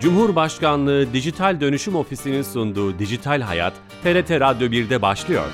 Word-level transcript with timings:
Cumhurbaşkanlığı 0.00 1.12
Dijital 1.12 1.60
Dönüşüm 1.60 1.96
Ofisi'nin 1.96 2.42
sunduğu 2.42 2.98
Dijital 2.98 3.40
Hayat, 3.40 3.72
TRT 4.02 4.30
Radyo 4.30 4.68
1'de 4.68 5.02
başlıyor. 5.02 5.44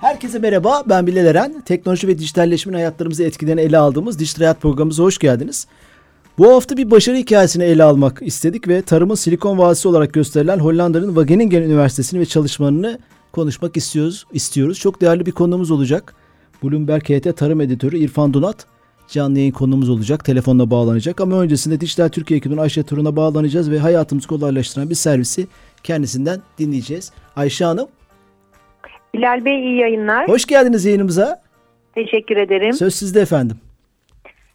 Herkese 0.00 0.38
merhaba, 0.38 0.82
ben 0.86 1.06
Bilal 1.06 1.26
Eren. 1.26 1.60
Teknoloji 1.60 2.08
ve 2.08 2.18
dijitalleşmenin 2.18 2.76
hayatlarımızı 2.76 3.24
etkilerini 3.24 3.60
ele 3.60 3.78
aldığımız 3.78 4.18
Dijital 4.18 4.44
Hayat 4.44 4.60
programımıza 4.60 5.02
hoş 5.02 5.18
geldiniz. 5.18 5.66
Bu 6.38 6.52
hafta 6.54 6.76
bir 6.76 6.90
başarı 6.90 7.16
hikayesini 7.16 7.64
ele 7.64 7.84
almak 7.84 8.22
istedik 8.22 8.68
ve 8.68 8.82
tarımın 8.82 9.14
Silikon 9.14 9.58
Vadisi 9.58 9.88
olarak 9.88 10.12
gösterilen 10.12 10.58
Hollanda'nın 10.58 11.08
Wageningen 11.08 11.62
Üniversitesi'ni 11.62 12.20
ve 12.20 12.26
çalışmalarını 12.26 12.98
konuşmak 13.32 13.76
istiyoruz. 13.76 14.26
istiyoruz. 14.32 14.78
Çok 14.78 15.00
değerli 15.00 15.26
bir 15.26 15.32
konuğumuz 15.32 15.70
olacak. 15.70 16.14
Bloomberg 16.62 17.02
HT 17.02 17.36
Tarım 17.36 17.60
Editörü 17.60 17.98
İrfan 17.98 18.34
Donat 18.34 18.66
canlı 19.08 19.38
yayın 19.38 19.52
konumuz 19.52 19.90
olacak. 19.90 20.24
Telefonla 20.24 20.70
bağlanacak 20.70 21.20
ama 21.20 21.40
öncesinde 21.40 21.80
Dijital 21.80 22.08
Türkiye 22.08 22.38
ekibinin 22.38 22.60
Ayşe 22.60 22.82
Turun'a 22.82 23.16
bağlanacağız 23.16 23.70
ve 23.70 23.78
hayatımızı 23.78 24.28
kolaylaştıran 24.28 24.90
bir 24.90 24.94
servisi 24.94 25.46
kendisinden 25.82 26.40
dinleyeceğiz. 26.58 27.12
Ayşe 27.36 27.64
Hanım. 27.64 27.88
Bilal 29.14 29.44
Bey 29.44 29.60
iyi 29.60 29.76
yayınlar. 29.76 30.28
Hoş 30.28 30.46
geldiniz 30.46 30.84
yayınımıza. 30.84 31.42
Teşekkür 31.94 32.36
ederim. 32.36 32.72
Söz 32.72 32.94
sizde 32.94 33.20
efendim. 33.20 33.56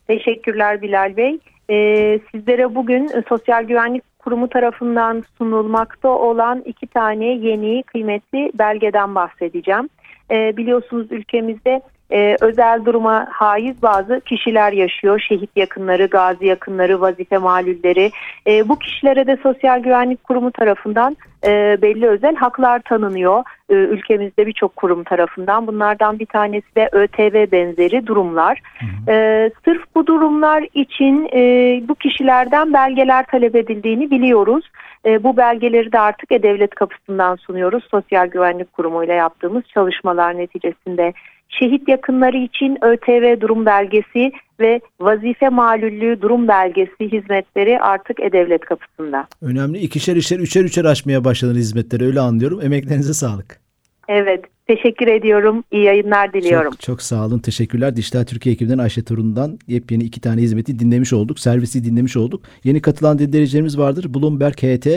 Teşekkürler 0.08 0.82
Bilal 0.82 1.18
Bey. 1.18 1.40
Ee, 1.70 2.20
sizlere 2.32 2.76
bugün 2.76 3.12
Sosyal 3.30 3.64
Güvenlik 3.64 4.04
Kurumu 4.20 4.50
tarafından 4.50 5.24
sunulmakta 5.38 6.10
olan 6.10 6.62
iki 6.66 6.88
tane 6.88 7.26
yeni 7.26 7.84
kıymetli 7.84 8.52
belgeden 8.54 9.16
bahsedeceğim. 9.16 9.90
Ee, 10.32 10.58
biliyorsunuz 10.58 11.08
ülkemizde 11.12 11.82
e, 12.14 12.38
özel 12.42 12.86
duruma 12.86 13.28
haiz 13.32 13.82
bazı 13.82 14.22
kişiler 14.26 14.72
yaşıyor. 14.72 15.20
Şehit 15.20 15.50
yakınları, 15.56 16.06
gazi 16.06 16.46
yakınları, 16.46 17.02
vazife 17.02 17.38
malulleri. 17.38 18.12
E, 18.48 18.70
bu 18.70 18.80
kişilere 18.80 19.28
de 19.28 19.38
Sosyal 19.44 19.80
Güvenlik 19.80 20.24
Kurumu 20.24 20.52
tarafından 20.52 21.18
e, 21.46 21.78
belli 21.82 22.08
özel 22.08 22.36
haklar 22.36 22.80
tanınıyor. 22.80 23.44
E, 23.70 23.74
ülkemizde 23.74 24.48
birçok 24.48 24.76
kurum 24.76 25.04
tarafından. 25.04 25.68
Bunlardan 25.68 26.20
bir 26.20 26.26
tanesi 26.26 26.76
de 26.76 26.90
ÖTV 26.92 27.52
benzeri 27.52 28.08
durumlar. 28.08 28.62
E, 29.08 29.50
sırf 29.66 29.82
bu 29.96 30.08
durumlar 30.08 30.66
için 30.74 31.30
e, 31.34 31.42
bu 31.88 31.96
kişilerden 31.96 32.74
belgeler 32.74 33.26
talep 33.26 33.56
edildiğini 33.56 34.12
biliyoruz. 34.12 34.72
E, 35.06 35.24
bu 35.24 35.38
belgeleri 35.38 35.92
de 35.92 36.00
artık 36.00 36.32
E-Devlet 36.32 36.76
kapısından 36.76 37.36
sunuyoruz. 37.36 37.84
Sosyal 37.92 38.28
Güvenlik 38.28 38.74
Kurumu 38.74 39.04
ile 39.04 39.14
yaptığımız 39.14 39.64
çalışmalar 39.74 40.38
neticesinde 40.38 41.14
şehit 41.60 41.88
yakınları 41.88 42.38
için 42.38 42.78
ÖTV 42.82 43.42
durum 43.42 43.66
belgesi 43.66 44.32
ve 44.60 44.82
vazife 45.00 45.50
malüllüğü 45.50 46.22
durum 46.22 46.48
belgesi 46.48 47.12
hizmetleri 47.12 47.80
artık 47.80 48.20
E-Devlet 48.20 48.66
kapısında. 48.66 49.28
Önemli. 49.42 49.78
ikişer 49.78 50.16
işer, 50.16 50.40
üçer 50.40 50.64
üçer 50.64 50.86
açmaya 50.86 51.24
başladınız 51.24 51.58
hizmetleri 51.58 52.06
öyle 52.06 52.20
anlıyorum. 52.20 52.62
Emeklerinize 52.62 53.14
sağlık. 53.14 53.60
Evet. 54.08 54.46
Teşekkür 54.68 55.08
ediyorum. 55.08 55.64
İyi 55.72 55.84
yayınlar 55.84 56.34
diliyorum. 56.34 56.72
Çok, 56.72 56.82
çok 56.82 57.02
sağ 57.02 57.26
olun. 57.26 57.40
Teşekkürler. 57.40 57.96
Dijital 57.96 58.24
Türkiye 58.24 58.54
ekibinden 58.56 58.78
Ayşe 58.78 59.04
Turun'dan 59.04 59.60
yepyeni 59.68 60.04
iki 60.04 60.22
tane 60.22 60.42
hizmeti 60.42 60.80
dinlemiş 60.80 61.14
olduk. 61.14 61.40
Servisi 61.40 61.84
dinlemiş 61.84 62.18
olduk. 62.18 62.44
Yeni 62.64 62.82
katılan 62.82 63.20
dinleyicilerimiz 63.20 63.78
vardır. 63.78 64.14
Bloomberg 64.14 64.54
HT 64.54 64.88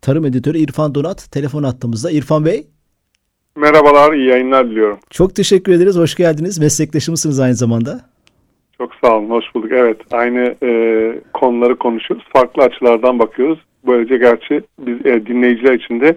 Tarım 0.00 0.24
Editörü 0.24 0.58
İrfan 0.58 0.94
Donat 0.94 1.32
telefon 1.32 1.62
attığımızda. 1.62 2.10
İrfan 2.10 2.44
Bey. 2.44 2.66
Merhabalar, 3.56 4.12
iyi 4.12 4.28
yayınlar 4.28 4.70
diliyorum. 4.70 4.98
Çok 5.10 5.34
teşekkür 5.34 5.72
ederiz, 5.72 5.96
hoş 5.96 6.14
geldiniz. 6.14 6.58
Meslektaşımızsınız 6.58 7.40
aynı 7.40 7.54
zamanda. 7.54 8.00
Çok 8.78 8.92
sağ 9.04 9.16
olun, 9.16 9.30
hoş 9.30 9.44
bulduk. 9.54 9.72
Evet, 9.72 9.96
aynı 10.10 10.54
e, 10.62 10.70
konuları 11.32 11.76
konuşuyoruz. 11.76 12.26
Farklı 12.32 12.62
açılardan 12.62 13.18
bakıyoruz. 13.18 13.58
Böylece 13.86 14.16
gerçi 14.16 14.62
biz 14.78 15.06
e, 15.06 15.26
dinleyiciler 15.26 15.74
için 15.74 16.00
de 16.00 16.16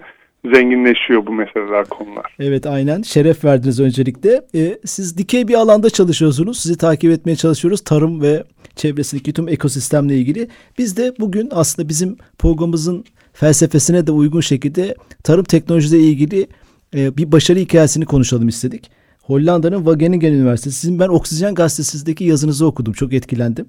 zenginleşiyor 0.54 1.26
bu 1.26 1.32
meseleler, 1.32 1.84
konular. 1.84 2.36
Evet, 2.40 2.66
aynen. 2.66 3.02
Şeref 3.02 3.44
verdiniz 3.44 3.80
öncelikle. 3.80 4.40
E, 4.54 4.78
siz 4.84 5.18
dikey 5.18 5.48
bir 5.48 5.54
alanda 5.54 5.90
çalışıyorsunuz. 5.90 6.58
Sizi 6.58 6.78
takip 6.78 7.10
etmeye 7.10 7.36
çalışıyoruz. 7.36 7.80
Tarım 7.80 8.22
ve 8.22 8.44
çevresindeki 8.76 9.32
tüm 9.32 9.48
ekosistemle 9.48 10.14
ilgili. 10.14 10.48
Biz 10.78 10.96
de 10.96 11.12
bugün 11.20 11.48
aslında 11.52 11.88
bizim 11.88 12.16
programımızın 12.38 13.04
felsefesine 13.32 14.06
de 14.06 14.12
uygun 14.12 14.40
şekilde 14.40 14.94
tarım 15.24 15.44
teknolojisiyle 15.44 16.02
ilgili 16.02 16.46
e, 16.94 17.16
bir 17.16 17.32
başarı 17.32 17.58
hikayesini 17.58 18.04
konuşalım 18.04 18.48
istedik. 18.48 18.90
Hollanda'nın 19.22 19.78
Wageningen 19.78 20.32
Üniversitesi. 20.32 20.76
Sizin 20.76 20.98
ben 20.98 21.08
Oksijen 21.08 21.54
Gazetesi'ndeki 21.54 22.24
yazınızı 22.24 22.66
okudum. 22.66 22.92
Çok 22.92 23.12
etkilendim. 23.12 23.66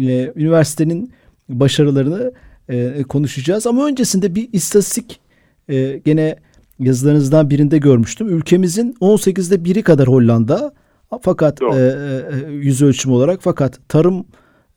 E, 0.00 0.32
üniversitenin 0.36 1.12
başarılarını 1.48 2.32
e, 2.68 3.02
konuşacağız. 3.02 3.66
Ama 3.66 3.86
öncesinde 3.86 4.34
bir 4.34 4.48
istatistik 4.52 5.20
e, 5.68 6.00
gene 6.04 6.36
yazılarınızdan 6.78 7.50
birinde 7.50 7.78
görmüştüm. 7.78 8.28
Ülkemizin 8.28 8.96
18'de 9.00 9.64
biri 9.64 9.82
kadar 9.82 10.08
Hollanda. 10.08 10.74
Fakat 11.22 11.62
e, 11.62 11.66
e, 11.66 12.50
yüz 12.50 12.82
ölçümü 12.82 13.14
olarak 13.14 13.40
fakat 13.42 13.80
tarım 13.88 14.26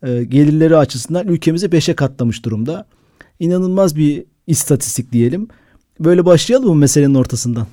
e, 0.03 0.23
gelirleri 0.23 0.77
açısından 0.77 1.27
ülkemizi 1.27 1.65
5'e 1.65 1.95
katlamış 1.95 2.45
durumda. 2.45 2.85
İnanılmaz 3.39 3.95
bir 3.95 4.25
istatistik 4.47 5.11
diyelim. 5.11 5.47
Böyle 5.99 6.25
başlayalım 6.25 6.69
mı 6.69 6.75
meselenin 6.75 7.15
ortasından? 7.15 7.67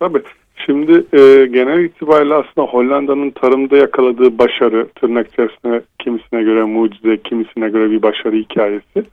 Tabii. 0.00 0.22
Şimdi 0.66 0.92
e, 0.92 1.46
genel 1.46 1.84
itibariyle 1.84 2.34
aslında 2.34 2.66
Hollanda'nın 2.66 3.30
tarımda 3.30 3.76
yakaladığı 3.76 4.38
başarı, 4.38 4.88
tırnak 4.88 5.32
içerisinde 5.32 5.82
kimisine 5.98 6.42
göre 6.42 6.64
mucize, 6.64 7.16
kimisine 7.16 7.68
göre 7.68 7.90
bir 7.90 8.02
başarı 8.02 8.36
hikayesi. 8.36 9.04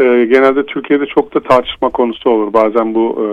E, 0.00 0.04
genelde 0.04 0.66
Türkiye'de 0.66 1.06
çok 1.06 1.34
da 1.34 1.40
tartışma 1.40 1.88
konusu 1.88 2.30
olur. 2.30 2.52
Bazen 2.52 2.94
bu 2.94 3.18
e, 3.20 3.26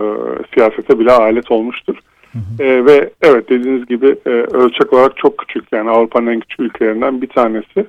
siyasete 0.54 1.00
bile 1.00 1.12
alet 1.12 1.52
olmuştur. 1.52 1.96
Hı 2.32 2.40
hı. 2.40 2.64
E, 2.64 2.86
ve 2.86 3.10
evet 3.22 3.50
dediğiniz 3.50 3.86
gibi 3.86 4.16
e, 4.26 4.30
ölçek 4.30 4.94
olarak 4.94 5.18
çok 5.18 5.38
küçük. 5.38 5.64
Yani 5.72 5.90
Avrupa'nın 5.90 6.28
en 6.28 6.40
küçük 6.40 6.60
ülkelerinden 6.60 7.22
bir 7.22 7.28
tanesi. 7.28 7.86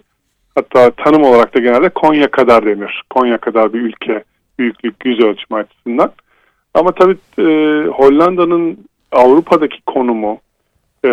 Hatta 0.55 0.91
tanım 0.91 1.23
olarak 1.23 1.55
da 1.55 1.61
genelde 1.61 1.88
Konya 1.88 2.28
kadar 2.28 2.67
denir. 2.67 3.03
Konya 3.11 3.38
kadar 3.38 3.73
bir 3.73 3.81
ülke 3.81 4.25
büyüklük 4.59 4.94
yüz 5.05 5.21
ölçümü 5.21 5.61
açısından. 5.61 6.12
Ama 6.75 6.93
tabii 6.93 7.17
e, 7.38 7.43
Hollanda'nın 7.87 8.78
Avrupa'daki 9.12 9.83
konumu, 9.87 10.39
e, 11.05 11.11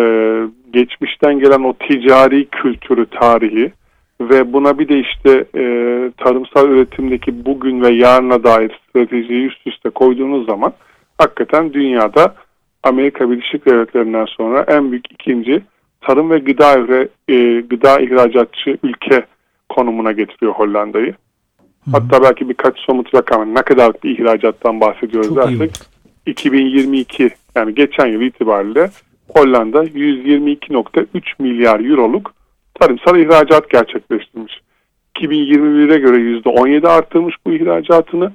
geçmişten 0.72 1.38
gelen 1.38 1.62
o 1.62 1.72
ticari 1.72 2.46
kültürü, 2.46 3.06
tarihi 3.06 3.72
ve 4.20 4.52
buna 4.52 4.78
bir 4.78 4.88
de 4.88 5.00
işte 5.00 5.44
e, 5.56 5.64
tarımsal 6.16 6.68
üretimdeki 6.68 7.44
bugün 7.44 7.82
ve 7.82 7.90
yarına 7.90 8.44
dair 8.44 8.80
stratejiyi 8.88 9.46
üst 9.46 9.66
üste 9.66 9.90
koyduğunuz 9.90 10.46
zaman 10.46 10.72
hakikaten 11.18 11.72
dünyada 11.72 12.34
Amerika 12.82 13.30
Birleşik 13.30 13.66
Devletleri'nden 13.66 14.24
sonra 14.24 14.64
en 14.68 14.90
büyük 14.90 15.12
ikinci 15.12 15.62
tarım 16.00 16.30
ve 16.30 16.38
gıda 16.38 16.78
e, 17.28 17.60
gıda 17.60 18.00
ihracatçı 18.00 18.78
ülke 18.82 19.26
konumuna 19.68 20.12
getiriyor 20.12 20.52
Hollanda'yı. 20.52 21.14
Hatta 21.92 22.22
belki 22.22 22.48
birkaç 22.48 22.78
somut 22.78 23.14
rakam 23.14 23.54
ne 23.54 23.62
kadar 23.62 23.92
bir 24.04 24.18
ihracattan 24.18 24.80
bahsediyoruz 24.80 25.28
Çok 25.28 25.36
dersek 25.36 25.70
2022 26.26 27.30
yani 27.54 27.74
geçen 27.74 28.06
yıl 28.06 28.20
itibariyle 28.20 28.90
Hollanda 29.28 29.84
122.3 29.84 31.06
milyar 31.38 31.80
euroluk 31.80 32.34
tarımsal 32.80 33.18
ihracat 33.18 33.70
gerçekleştirmiş. 33.70 34.60
2021'e 35.16 35.98
göre 35.98 36.16
%17 36.16 36.88
arttırmış 36.88 37.36
bu 37.46 37.52
ihracatını. 37.52 38.32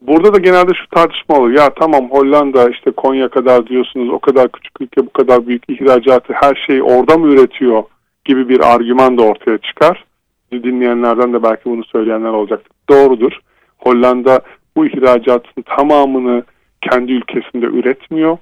Burada 0.00 0.34
da 0.34 0.38
genelde 0.38 0.72
şu 0.74 0.88
tartışma 0.88 1.36
olur. 1.36 1.50
Ya 1.50 1.70
tamam 1.74 2.10
Hollanda 2.10 2.70
işte 2.70 2.90
Konya 2.90 3.28
kadar 3.28 3.66
diyorsunuz 3.66 4.08
o 4.08 4.18
kadar 4.18 4.48
küçük 4.48 4.80
ülke 4.80 5.06
bu 5.06 5.10
kadar 5.10 5.46
büyük 5.46 5.70
ihracatı 5.70 6.32
her 6.32 6.64
şeyi 6.66 6.82
orada 6.82 7.18
mı 7.18 7.32
üretiyor 7.32 7.82
gibi 8.24 8.48
bir 8.48 8.74
argüman 8.74 9.18
da 9.18 9.22
ortaya 9.22 9.58
çıkar 9.58 10.04
dinleyenlerden 10.52 11.32
de 11.32 11.42
belki 11.42 11.64
bunu 11.64 11.84
söyleyenler 11.84 12.28
olacaktır. 12.28 12.72
Doğrudur. 12.88 13.32
Hollanda 13.78 14.40
bu 14.76 14.86
ihracatın 14.86 15.62
tamamını 15.62 16.44
kendi 16.80 17.12
ülkesinde 17.12 17.66
üretmiyor. 17.66 18.38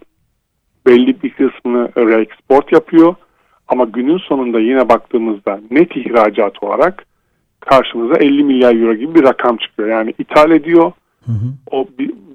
Belli 0.87 1.23
bir 1.23 1.31
kısmını 1.31 1.89
reexport 1.97 2.73
yapıyor. 2.73 3.15
Ama 3.69 3.85
günün 3.85 4.19
sonunda 4.19 4.61
yine 4.61 4.89
baktığımızda 4.89 5.61
net 5.71 5.97
ihracat 5.97 6.63
olarak 6.63 7.05
karşımıza 7.61 8.15
50 8.15 8.45
milyar 8.45 8.75
euro 8.75 8.95
gibi 8.95 9.15
bir 9.15 9.25
rakam 9.25 9.57
çıkıyor. 9.57 9.89
Yani 9.89 10.15
ithal 10.19 10.51
ediyor. 10.51 10.93
Hı 11.27 11.33
hı. 11.33 11.53
O 11.71 11.89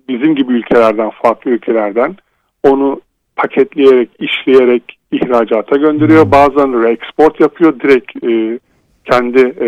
bizim 0.10 0.36
gibi 0.36 0.54
ülkelerden, 0.54 1.12
farklı 1.24 1.52
ülkelerden 1.52 2.16
onu 2.64 3.02
paketleyerek, 3.36 4.10
işleyerek 4.20 4.98
ihracata 5.12 5.76
gönderiyor. 5.76 6.26
Hı. 6.26 6.32
Bazen 6.32 6.84
reexport 6.84 7.40
yapıyor. 7.40 7.80
Direkt 7.80 8.26
e, 8.26 8.60
kendi 9.06 9.40
e, 9.40 9.68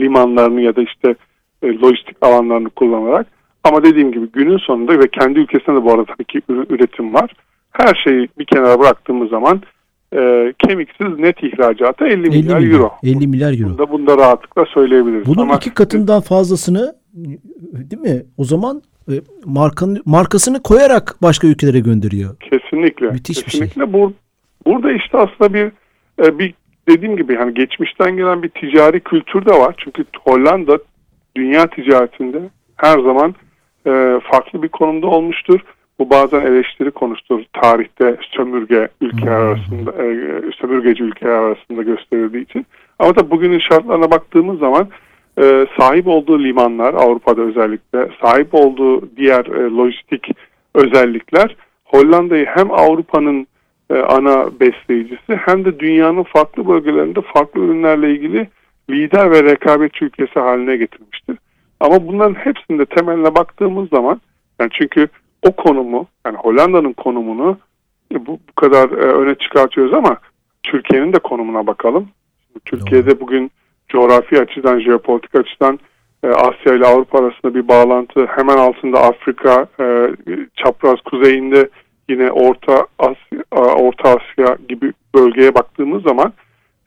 limanlarını 0.00 0.60
ya 0.60 0.76
da 0.76 0.82
işte 0.82 1.14
e, 1.62 1.78
lojistik 1.78 2.16
alanlarını 2.20 2.70
kullanarak 2.70 3.26
ama 3.64 3.84
dediğim 3.84 4.12
gibi 4.12 4.26
günün 4.32 4.58
sonunda 4.58 4.98
ve 4.98 5.08
kendi 5.08 5.38
ülkesinde 5.38 5.76
de 5.76 5.84
bu 5.84 5.92
arada 5.92 6.04
tabii 6.04 6.24
ki 6.24 6.42
üretim 6.48 7.14
var. 7.14 7.32
Her 7.70 7.94
şeyi 8.04 8.28
bir 8.38 8.44
kenara 8.44 8.80
bıraktığımız 8.80 9.30
zaman 9.30 9.62
e, 10.16 10.52
kemiksiz 10.58 11.18
net 11.18 11.42
ihracata 11.42 12.06
50, 12.06 12.12
50 12.12 12.28
milyar, 12.28 12.58
milyar 12.58 12.72
euro. 12.72 12.92
50 13.02 13.26
milyar 13.26 13.52
euro. 13.60 13.70
Bunda, 13.70 13.90
bunda 13.90 14.18
rahatlıkla 14.18 14.64
söyleyebiliriz. 14.64 15.26
Bunun 15.26 15.42
Ama, 15.42 15.56
iki 15.56 15.74
katından 15.74 16.20
fazlasını 16.20 16.94
değil 17.74 18.02
mi? 18.02 18.22
O 18.38 18.44
zaman 18.44 18.82
e, 19.08 19.14
markanın 19.44 20.02
markasını 20.04 20.62
koyarak 20.62 21.16
başka 21.22 21.46
ülkelere 21.46 21.80
gönderiyor. 21.80 22.36
Kesinlikle. 22.36 23.10
Müthiş 23.10 23.42
kesinlikle. 23.42 23.80
bir 23.80 23.86
şey. 23.86 23.92
Bur, 23.92 24.12
burada 24.66 24.92
işte 24.92 25.18
aslında 25.18 25.54
bir 25.54 25.72
e, 26.24 26.38
bir 26.38 26.54
dediğim 26.88 27.16
gibi 27.16 27.36
hani 27.36 27.54
geçmişten 27.54 28.16
gelen 28.16 28.42
bir 28.42 28.48
ticari 28.48 29.00
kültür 29.00 29.46
de 29.46 29.50
var. 29.50 29.74
Çünkü 29.78 30.04
Hollanda 30.24 30.78
dünya 31.36 31.66
ticaretinde 31.66 32.50
her 32.76 32.98
zaman 32.98 33.34
e, 33.86 34.20
farklı 34.30 34.62
bir 34.62 34.68
konumda 34.68 35.06
olmuştur. 35.06 35.60
Bu 35.98 36.10
bazen 36.10 36.40
eleştiri 36.40 36.90
konusudur. 36.90 37.44
Tarihte 37.52 38.16
sömürge 38.36 38.88
ülkeler 39.00 39.38
hmm. 39.38 39.46
arasında, 39.46 39.90
e, 40.02 40.40
sömürgeci 40.60 41.02
ülkeler 41.02 41.32
arasında 41.32 41.82
gösterildiği 41.82 42.44
için. 42.44 42.66
Ama 42.98 43.16
da 43.16 43.30
bugünün 43.30 43.58
şartlarına 43.58 44.10
baktığımız 44.10 44.58
zaman 44.58 44.88
e, 45.40 45.66
sahip 45.78 46.06
olduğu 46.06 46.38
limanlar 46.44 46.94
Avrupa'da 46.94 47.42
özellikle 47.42 48.08
sahip 48.22 48.54
olduğu 48.54 49.16
diğer 49.16 49.44
e, 49.44 49.70
lojistik 49.70 50.28
özellikler 50.74 51.56
Hollanda'yı 51.84 52.46
hem 52.46 52.70
Avrupa'nın 52.70 53.46
e, 53.90 53.94
ana 53.94 54.60
besleyicisi 54.60 55.36
hem 55.36 55.64
de 55.64 55.78
dünyanın 55.78 56.22
farklı 56.22 56.68
bölgelerinde 56.68 57.20
farklı 57.20 57.60
ürünlerle 57.60 58.10
ilgili 58.10 58.48
lider 58.90 59.30
ve 59.30 59.42
rekabetçi 59.42 60.04
ülkesi 60.04 60.40
haline 60.40 60.76
getirmiştir. 60.76 61.36
Ama 61.80 62.06
bunların 62.06 62.34
hepsinde 62.34 62.86
temeline 62.86 63.34
baktığımız 63.34 63.88
zaman 63.88 64.20
yani 64.60 64.70
çünkü 64.72 65.08
o 65.48 65.52
konumu 65.52 66.06
yani 66.26 66.36
Hollanda'nın 66.36 66.92
konumunu 66.92 67.58
bu, 68.12 68.26
bu 68.48 68.54
kadar 68.56 68.90
e, 68.90 69.04
öne 69.04 69.34
çıkartıyoruz 69.34 69.94
ama 69.94 70.18
Türkiye'nin 70.62 71.12
de 71.12 71.18
konumuna 71.18 71.66
bakalım. 71.66 72.08
Türkiye'de 72.64 73.20
bugün 73.20 73.50
coğrafi 73.88 74.40
açıdan, 74.40 74.80
jeopolitik 74.80 75.34
açıdan 75.34 75.78
e, 76.24 76.28
Asya 76.28 76.74
ile 76.74 76.86
Avrupa 76.86 77.18
arasında 77.18 77.54
bir 77.54 77.68
bağlantı. 77.68 78.26
Hemen 78.26 78.56
altında 78.56 79.00
Afrika, 79.00 79.66
e, 79.80 80.10
çapraz 80.56 81.00
kuzeyinde 81.00 81.68
yine 82.08 82.30
Orta 82.30 82.86
Asya, 82.98 83.40
Orta 83.52 84.08
Asya 84.08 84.56
gibi 84.68 84.92
bölgeye 85.14 85.54
baktığımız 85.54 86.02
zaman 86.02 86.32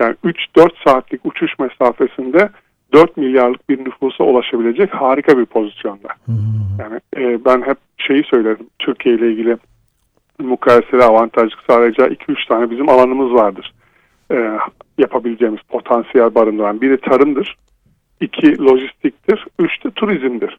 yani 0.01 0.15
3-4 0.23 0.69
saatlik 0.85 1.25
uçuş 1.25 1.59
mesafesinde 1.59 2.49
4 2.93 3.17
milyarlık 3.17 3.69
bir 3.69 3.85
nüfusa 3.85 4.23
ulaşabilecek 4.23 4.93
harika 4.93 5.37
bir 5.37 5.45
pozisyonda. 5.45 6.09
Hmm. 6.25 6.35
Yani 6.79 6.99
e, 7.17 7.45
ben 7.45 7.61
hep 7.61 7.77
şeyi 7.97 8.23
söylerim 8.23 8.67
Türkiye 8.79 9.15
ile 9.15 9.31
ilgili 9.31 9.57
mukayeseli 10.39 11.03
avantajlık 11.03 11.59
sağlayacağı 11.67 12.07
2-3 12.07 12.47
tane 12.47 12.71
bizim 12.71 12.89
alanımız 12.89 13.33
vardır. 13.33 13.73
E, 14.31 14.57
yapabileceğimiz 14.97 15.61
potansiyel 15.61 16.35
barındıran. 16.35 16.81
Biri 16.81 16.97
tarımdır, 16.97 17.57
iki 18.21 18.59
lojistiktir, 18.63 19.47
üç 19.59 19.83
de 19.85 19.91
turizmdir. 19.91 20.57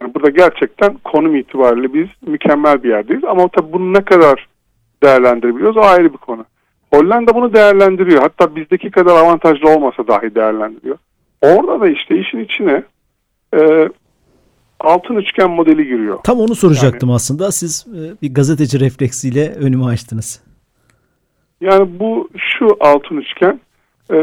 Yani 0.00 0.14
burada 0.14 0.30
gerçekten 0.30 0.96
konum 1.04 1.36
itibariyle 1.36 1.94
biz 1.94 2.08
mükemmel 2.26 2.82
bir 2.82 2.88
yerdeyiz. 2.88 3.24
Ama 3.24 3.48
tabii 3.48 3.72
bunu 3.72 3.92
ne 3.92 4.00
kadar 4.04 4.48
değerlendirebiliyoruz 5.02 5.76
o 5.76 5.80
ayrı 5.80 6.12
bir 6.12 6.18
konu. 6.18 6.44
Hollanda 6.94 7.34
bunu 7.34 7.54
değerlendiriyor. 7.54 8.22
Hatta 8.22 8.56
bizdeki 8.56 8.90
kadar 8.90 9.16
avantajlı 9.16 9.70
olmasa 9.70 10.08
dahi 10.08 10.34
değerlendiriyor. 10.34 10.98
Orada 11.42 11.80
da 11.80 11.88
işte 11.88 12.18
işin 12.18 12.38
içine 12.38 12.82
e, 13.54 13.88
altın 14.80 15.16
üçgen 15.16 15.50
modeli 15.50 15.86
giriyor. 15.86 16.18
Tam 16.24 16.38
onu 16.38 16.54
soracaktım 16.54 17.08
yani, 17.08 17.16
aslında. 17.16 17.52
Siz 17.52 17.86
e, 17.88 18.22
bir 18.22 18.34
gazeteci 18.34 18.80
refleksiyle 18.80 19.54
önümü 19.54 19.84
açtınız. 19.84 20.42
Yani 21.60 21.98
bu 22.00 22.28
şu 22.36 22.76
altın 22.80 23.16
üçgen 23.16 23.60
e, 24.10 24.16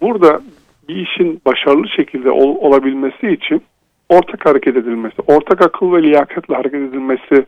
burada 0.00 0.40
bir 0.88 0.96
işin 0.96 1.40
başarılı 1.46 1.88
şekilde 1.88 2.30
ol, 2.30 2.56
olabilmesi 2.56 3.30
için 3.30 3.62
ortak 4.08 4.46
hareket 4.46 4.76
edilmesi, 4.76 5.16
ortak 5.26 5.62
akıl 5.62 5.92
ve 5.92 6.02
liyakatla 6.02 6.58
hareket 6.58 6.80
edilmesi 6.80 7.46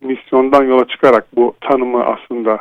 misyondan 0.00 0.64
yola 0.64 0.88
çıkarak 0.88 1.26
bu 1.36 1.54
tanımı 1.60 2.04
aslında 2.04 2.58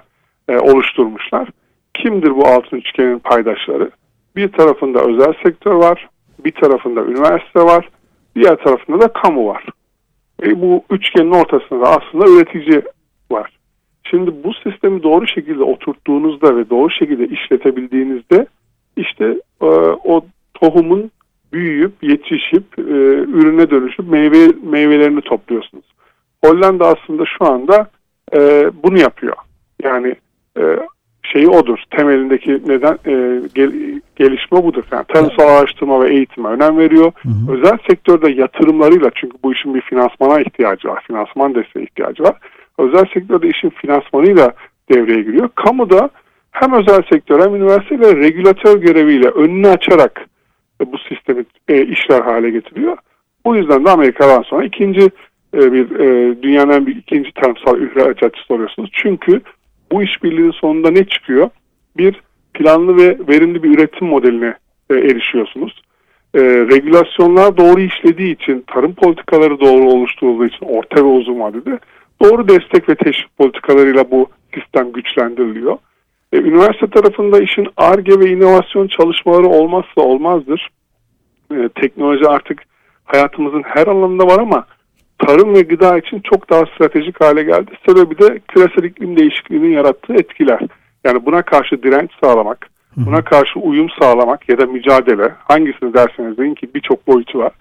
e, 0.50 0.57
oluşturmuşlar. 0.57 1.50
Kimdir 1.94 2.36
bu 2.36 2.48
altın 2.48 2.77
üçgenin 2.77 3.19
paydaşları? 3.19 3.92
Bir 4.36 4.51
tarafında 4.51 5.00
özel 5.00 5.33
sektör 5.44 5.75
var, 5.75 6.10
bir 6.45 6.51
tarafında 6.51 7.04
üniversite 7.04 7.60
var, 7.60 7.89
diğer 8.36 8.56
tarafında 8.56 9.01
da 9.01 9.07
kamu 9.07 9.48
var. 9.48 9.66
E, 10.44 10.62
bu 10.62 10.83
üçgenin 10.89 11.31
ortasında 11.31 11.81
da 11.81 11.89
aslında 11.89 12.25
üretici 12.31 12.81
var. 13.31 13.51
Şimdi 14.04 14.44
bu 14.44 14.54
sistemi 14.54 15.04
doğru 15.04 15.28
şekilde 15.28 15.63
oturttuğunuzda 15.63 16.57
ve 16.57 16.69
doğru 16.69 16.92
şekilde 16.92 17.28
işletebildiğinizde 17.28 18.45
işte 18.98 19.25
e, 19.62 19.66
o 20.04 20.25
tohumun 20.54 21.12
büyüyüp 21.54 21.94
yetişip 22.01 22.80
e, 22.80 22.81
ürüne 22.81 23.69
dönüşüp 23.69 24.10
meyve 24.10 24.48
meyvelerini 24.63 25.22
topluyorsunuz. 25.22 25.86
Hollanda 26.45 26.88
aslında 26.88 27.24
şu 27.38 27.45
anda 27.45 27.89
e, 28.36 28.72
bunu 28.84 29.00
yapıyor. 29.00 29.36
Yani 29.84 30.16
e, 30.57 30.63
şeyi 31.23 31.47
odur. 31.47 31.77
Temelindeki 31.91 32.62
neden 32.68 32.97
e, 33.06 33.41
gel, 33.56 33.71
gelişme 34.15 34.63
budur. 34.63 34.83
Yani 34.91 35.06
tarımsal 35.07 35.47
araştırma 35.47 36.03
ve 36.03 36.13
eğitime 36.13 36.50
önem 36.50 36.77
veriyor. 36.77 37.12
Hı 37.21 37.29
hı. 37.29 37.53
Özel 37.53 37.77
sektörde 37.89 38.31
yatırımlarıyla 38.31 39.12
çünkü 39.15 39.38
bu 39.44 39.53
işin 39.53 39.73
bir 39.75 39.81
finansmana 39.81 40.41
ihtiyacı 40.41 40.88
var. 40.88 41.03
Finansman 41.07 41.56
desteği 41.56 41.83
ihtiyacı 41.83 42.23
var. 42.23 42.35
Özel 42.77 43.06
sektörde 43.13 43.47
işin 43.47 43.69
finansmanıyla 43.69 44.53
devreye 44.91 45.21
giriyor. 45.21 45.50
Kamuda 45.56 46.09
hem 46.51 46.73
özel 46.73 47.01
sektör 47.12 47.39
hem 47.39 47.56
üniversiteyle 47.56 48.15
regülatör 48.15 48.81
göreviyle 48.81 49.27
önünü 49.27 49.67
açarak 49.67 50.25
bu 50.85 50.97
sistemi 50.97 51.45
e, 51.67 51.85
işler 51.85 52.21
hale 52.21 52.50
getiriyor. 52.50 52.97
Bu 53.45 53.56
yüzden 53.56 53.85
de 53.85 53.89
Amerika'dan 53.89 54.41
sonra 54.41 54.65
ikinci 54.65 55.01
e, 55.53 55.74
bir 55.74 56.00
e, 56.00 56.41
dünyanın 56.41 56.85
büyük 56.85 57.00
ikinci 57.00 57.31
tarımsal 57.33 57.81
ihracatçısı 57.81 58.53
oluyorsunuz. 58.53 58.89
Çünkü 58.94 59.41
bu 59.91 60.03
işbirliğinin 60.03 60.51
sonunda 60.51 60.91
ne 60.91 61.05
çıkıyor? 61.05 61.49
Bir 61.97 62.21
planlı 62.53 62.97
ve 62.97 63.17
verimli 63.27 63.63
bir 63.63 63.77
üretim 63.77 64.07
modeline 64.07 64.53
e, 64.89 64.93
erişiyorsunuz. 64.93 65.81
E, 66.35 66.39
regülasyonlar 66.41 67.57
doğru 67.57 67.79
işlediği 67.81 68.35
için, 68.35 68.63
tarım 68.67 68.93
politikaları 68.93 69.59
doğru 69.59 69.89
oluşturulduğu 69.89 70.45
için 70.45 70.65
orta 70.65 70.95
ve 70.95 71.07
uzun 71.07 71.39
vadede 71.39 71.79
doğru 72.23 72.47
destek 72.47 72.89
ve 72.89 72.95
teşvik 72.95 73.38
politikalarıyla 73.38 74.11
bu 74.11 74.27
sistem 74.53 74.91
güçlendiriliyor. 74.91 75.77
E, 76.33 76.38
üniversite 76.38 76.88
tarafında 76.88 77.39
işin 77.39 77.67
ARGE 77.77 78.19
ve 78.19 78.29
inovasyon 78.29 78.88
çalışmaları 78.88 79.47
olmazsa 79.47 80.01
olmazdır. 80.01 80.69
E, 81.51 81.69
teknoloji 81.69 82.27
artık 82.27 82.63
hayatımızın 83.05 83.63
her 83.65 83.88
alanında 83.88 84.27
var 84.27 84.39
ama 84.39 84.65
tarım 85.28 85.56
ve 85.56 85.62
gıda 85.62 85.98
için 85.98 86.20
çok 86.20 86.50
daha 86.50 86.66
stratejik 86.66 87.22
hale 87.22 87.44
geldi. 87.44 87.72
Sebebi 87.88 88.18
de 88.20 88.40
küresel 88.48 88.84
iklim 88.84 89.18
değişikliğinin 89.18 89.72
yarattığı 89.72 90.13
etkiler. 90.13 90.60
Yani 91.04 91.25
buna 91.25 91.42
karşı 91.42 91.84
direnç 91.84 92.12
sağlamak, 92.24 92.70
buna 92.98 93.22
karşı 93.22 93.60
uyum 93.60 93.88
sağlamak 94.01 94.50
ya 94.50 94.58
da 94.58 94.66
mücadele 94.66 95.34
hangisini 95.48 95.94
derseniz 95.94 96.38
deyin 96.38 96.56
ki 96.56 96.70
birçok 96.75 97.08
boyutu 97.08 97.40
var. 97.40 97.51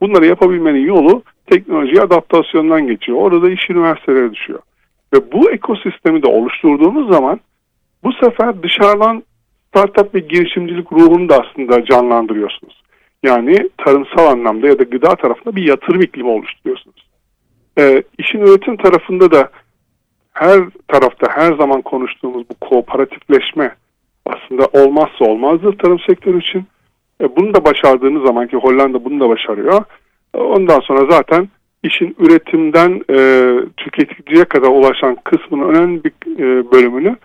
Bunları 0.00 0.26
yapabilmenin 0.26 0.86
yolu 0.86 1.22
teknoloji 1.50 2.02
adaptasyondan 2.02 2.86
geçiyor. 2.86 3.18
Orada 3.18 3.42
da 3.42 3.50
iş 3.50 3.70
üniversitelere 3.70 4.34
düşüyor. 4.34 4.58
Ve 5.14 5.32
bu 5.32 5.50
ekosistemi 5.50 6.22
de 6.22 6.26
oluşturduğunuz 6.26 7.12
zaman 7.14 7.40
bu 8.04 8.12
sefer 8.12 8.62
dışarıdan 8.62 9.22
startup 9.68 10.14
ve 10.14 10.18
girişimcilik 10.18 10.92
ruhunu 10.92 11.28
da 11.28 11.44
aslında 11.44 11.84
canlandırıyorsunuz. 11.84 12.82
Yani 13.22 13.68
tarımsal 13.78 14.26
anlamda 14.26 14.66
ya 14.66 14.78
da 14.78 14.82
gıda 14.82 15.16
tarafında 15.16 15.56
bir 15.56 15.62
yatırım 15.62 16.02
iklimi 16.02 16.28
oluşturuyorsunuz. 16.28 17.05
Ee, 17.78 18.02
işin 18.18 18.38
üretim 18.38 18.76
tarafında 18.76 19.30
da 19.30 19.50
her 20.32 20.60
tarafta 20.88 21.26
her 21.30 21.56
zaman 21.56 21.82
konuştuğumuz 21.82 22.44
bu 22.50 22.54
kooperatifleşme 22.54 23.74
aslında 24.26 24.66
olmazsa 24.72 25.24
olmazdır 25.24 25.78
tarım 25.78 25.98
sektörü 26.08 26.40
için. 26.40 26.64
E, 27.20 27.36
bunu 27.36 27.54
da 27.54 27.64
başardığınız 27.64 28.26
zaman 28.26 28.46
ki 28.46 28.56
Hollanda 28.56 29.04
bunu 29.04 29.20
da 29.20 29.28
başarıyor. 29.28 29.84
E, 30.34 30.38
ondan 30.38 30.80
sonra 30.80 31.10
zaten 31.10 31.48
işin 31.82 32.16
üretimden 32.18 33.02
e, 33.10 33.18
tüketiciye 33.76 34.44
kadar 34.44 34.68
ulaşan 34.68 35.16
kısmının 35.24 35.68
önemli 35.68 36.04
bir 36.04 36.12
e, 36.38 36.72
bölümünü 36.72 37.16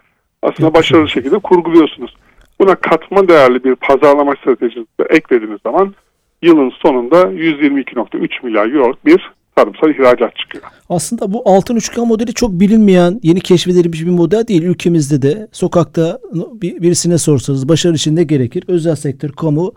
aslında 0.43 0.73
başarılı 0.73 1.09
şekilde 1.09 1.39
kurguluyorsunuz. 1.39 2.15
Buna 2.59 2.75
katma 2.75 3.27
değerli 3.27 3.63
bir 3.63 3.75
pazarlama 3.75 4.35
stratejisi 4.35 4.85
eklediğiniz 5.09 5.61
zaman 5.63 5.93
yılın 6.41 6.69
sonunda 6.69 7.21
122.3 7.21 8.45
milyar 8.45 8.73
euro 8.73 8.93
bir 9.05 9.31
tarımsal 9.55 9.89
ihracat 9.89 10.35
çıkıyor. 10.35 10.63
Aslında 10.89 11.33
bu 11.33 11.41
altın 11.45 11.75
üçgen 11.75 12.07
modeli 12.07 12.33
çok 12.33 12.51
bilinmeyen, 12.51 13.19
yeni 13.23 13.39
keşfedilmiş 13.39 14.01
bir 14.01 14.09
model 14.09 14.47
değil. 14.47 14.63
Ülkemizde 14.63 15.21
de 15.21 15.47
sokakta 15.51 16.19
birisine 16.61 17.17
sorsanız 17.17 17.69
başarı 17.69 17.95
için 17.95 18.15
ne 18.15 18.23
gerekir? 18.23 18.63
Özel 18.67 18.95
sektör, 18.95 19.29
kamu, 19.29 19.73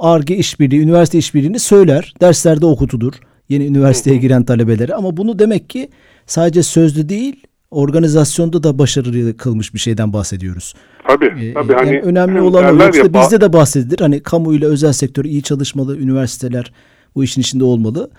ARGE 0.00 0.36
işbirliği, 0.36 0.80
üniversite 0.80 1.18
işbirliğini 1.18 1.58
söyler. 1.58 2.14
Derslerde 2.20 2.66
okutulur 2.66 3.12
yeni 3.48 3.66
üniversiteye 3.66 4.16
giren 4.16 4.44
talebelere. 4.44 4.94
Ama 4.94 5.16
bunu 5.16 5.38
demek 5.38 5.70
ki 5.70 5.88
sadece 6.26 6.62
sözlü 6.62 7.08
değil 7.08 7.42
organizasyonda 7.70 8.62
da 8.62 8.78
başarılı 8.78 9.36
kılmış 9.36 9.74
bir 9.74 9.78
şeyden 9.78 10.12
bahsediyoruz. 10.12 10.74
Tabii. 11.06 11.24
Ee, 11.26 11.54
tabii. 11.54 11.72
Yani 11.72 11.84
hani, 11.84 12.00
önemli 12.00 12.38
hani 12.38 12.48
olan 12.48 12.78
o. 12.78 12.84
Yoksa 12.84 13.02
ya, 13.02 13.14
bizde 13.14 13.40
de 13.40 13.52
bahsedilir. 13.52 14.00
Hani 14.00 14.20
kamu 14.20 14.54
ile 14.54 14.66
özel 14.66 14.92
sektör 14.92 15.24
iyi 15.24 15.42
çalışmalı, 15.42 15.98
üniversiteler 15.98 16.72
bu 17.14 17.24
işin 17.24 17.40
içinde 17.40 17.64
olmalı. 17.64 18.10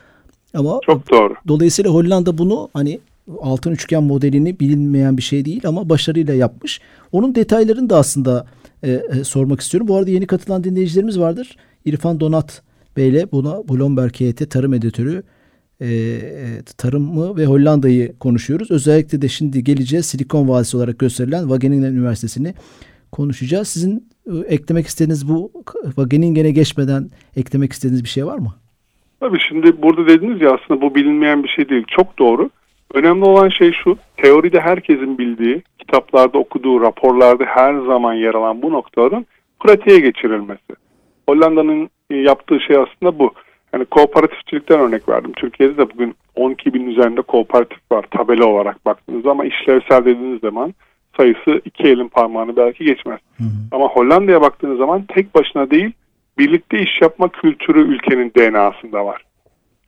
Ama 0.53 0.79
Çok 0.86 1.12
doğru. 1.12 1.33
dolayısıyla 1.48 1.91
Hollanda 1.91 2.38
bunu 2.38 2.69
hani 2.74 3.00
altın 3.41 3.72
üçgen 3.72 4.03
modelini 4.03 4.60
bilinmeyen 4.60 5.17
bir 5.17 5.22
şey 5.22 5.45
değil 5.45 5.67
ama 5.67 5.89
başarıyla 5.89 6.33
yapmış. 6.33 6.81
Onun 7.12 7.36
detaylarını 7.36 7.89
da 7.89 7.98
aslında 7.98 8.45
e, 8.83 8.91
e, 8.91 9.24
sormak 9.24 9.62
istiyorum. 9.62 9.88
Bu 9.88 9.95
arada 9.95 10.10
yeni 10.12 10.27
katılan 10.27 10.63
dinleyicilerimiz 10.63 11.19
vardır. 11.19 11.55
İrfan 11.86 12.19
Donat 12.19 12.62
Bey'le 12.98 13.31
buna 13.31 13.69
Bloomberg 13.69 14.13
HT 14.13 14.50
Tarım 14.50 14.74
Editörü 14.74 15.24
e, 15.79 15.88
e, 15.88 16.62
tarımı 16.77 17.38
ve 17.38 17.45
Hollanda'yı 17.45 18.17
konuşuyoruz. 18.19 18.72
Özellikle 18.72 19.22
de 19.22 19.29
şimdi 19.29 19.63
geleceğiz 19.63 20.05
Silikon 20.05 20.48
Vadisi 20.48 20.77
olarak 20.77 21.00
gösterilen 21.00 21.41
Wageningen 21.41 21.93
Üniversitesi'ni 21.93 22.53
konuşacağız. 23.12 23.67
Sizin 23.67 24.10
e, 24.31 24.38
eklemek 24.38 24.88
istediğiniz 24.88 25.27
bu 25.29 25.51
Wageningen'e 25.86 26.51
geçmeden 26.51 27.10
eklemek 27.36 27.74
istediğiniz 27.74 28.03
bir 28.03 28.10
şey 28.10 28.25
var 28.25 28.38
mı? 28.38 28.55
Tabii 29.24 29.39
şimdi 29.39 29.82
burada 29.82 30.08
dediniz 30.08 30.42
ya 30.42 30.51
aslında 30.51 30.82
bu 30.82 30.96
bilinmeyen 30.96 31.44
bir 31.44 31.50
şey 31.50 31.70
değil. 31.70 31.84
Çok 31.88 32.20
doğru. 32.20 32.50
Önemli 32.94 33.25
olan 33.25 33.50
şey 33.50 33.72
şu. 33.84 33.98
Teoride 34.18 34.60
herkesin 34.60 35.18
bildiği, 35.18 35.62
kitaplarda 35.80 36.38
okuduğu, 36.38 36.82
raporlarda 36.82 37.44
her 37.46 37.74
zaman 37.74 38.13
yer 38.13 38.34
alan 38.34 38.62
bu 38.62 38.72
noktaların 38.72 39.25
pratiğe 39.60 40.00
geçirilmesi. 40.00 40.74
Hollanda'nın 41.30 41.89
yaptığı 42.10 42.60
şey 42.60 42.77
aslında 42.77 43.20
bu. 43.20 43.32
Yani 43.74 43.86
kooperatifçilikten 43.86 44.80
örnek 44.80 45.10
verdim. 45.10 45.32
Türkiye'de 45.36 45.77
de 45.77 45.89
bugün 45.89 46.15
12 46.36 46.74
bin 46.74 46.88
üzerinde 46.88 47.22
kooperatif 47.22 47.80
var 47.92 48.06
tabela 48.12 48.46
olarak 48.46 48.86
baktığınızda 48.86 49.32
ama 49.32 49.46
işlevsel 49.46 50.06
dediğiniz 50.06 50.39
zaman 50.39 50.74
sayısı 51.18 51.62
iki 51.65 51.84
elin 51.84 52.08
parmağını 52.08 52.56
belki 52.56 52.86
geçmez. 52.86 53.20
Hı 53.38 53.44
hı. 53.44 53.48
Ama 53.72 53.88
Hollanda'ya 53.88 54.42
baktığınız 54.42 54.77
zaman 54.77 55.03
tek 55.08 55.36
başına 55.36 55.70
değil 55.72 55.92
birlikte 56.38 56.80
iş 56.80 57.02
yapma 57.02 57.30
kültürü 57.30 57.80
ülkenin 57.80 58.32
DNA'sında 58.38 59.06
var. 59.06 59.25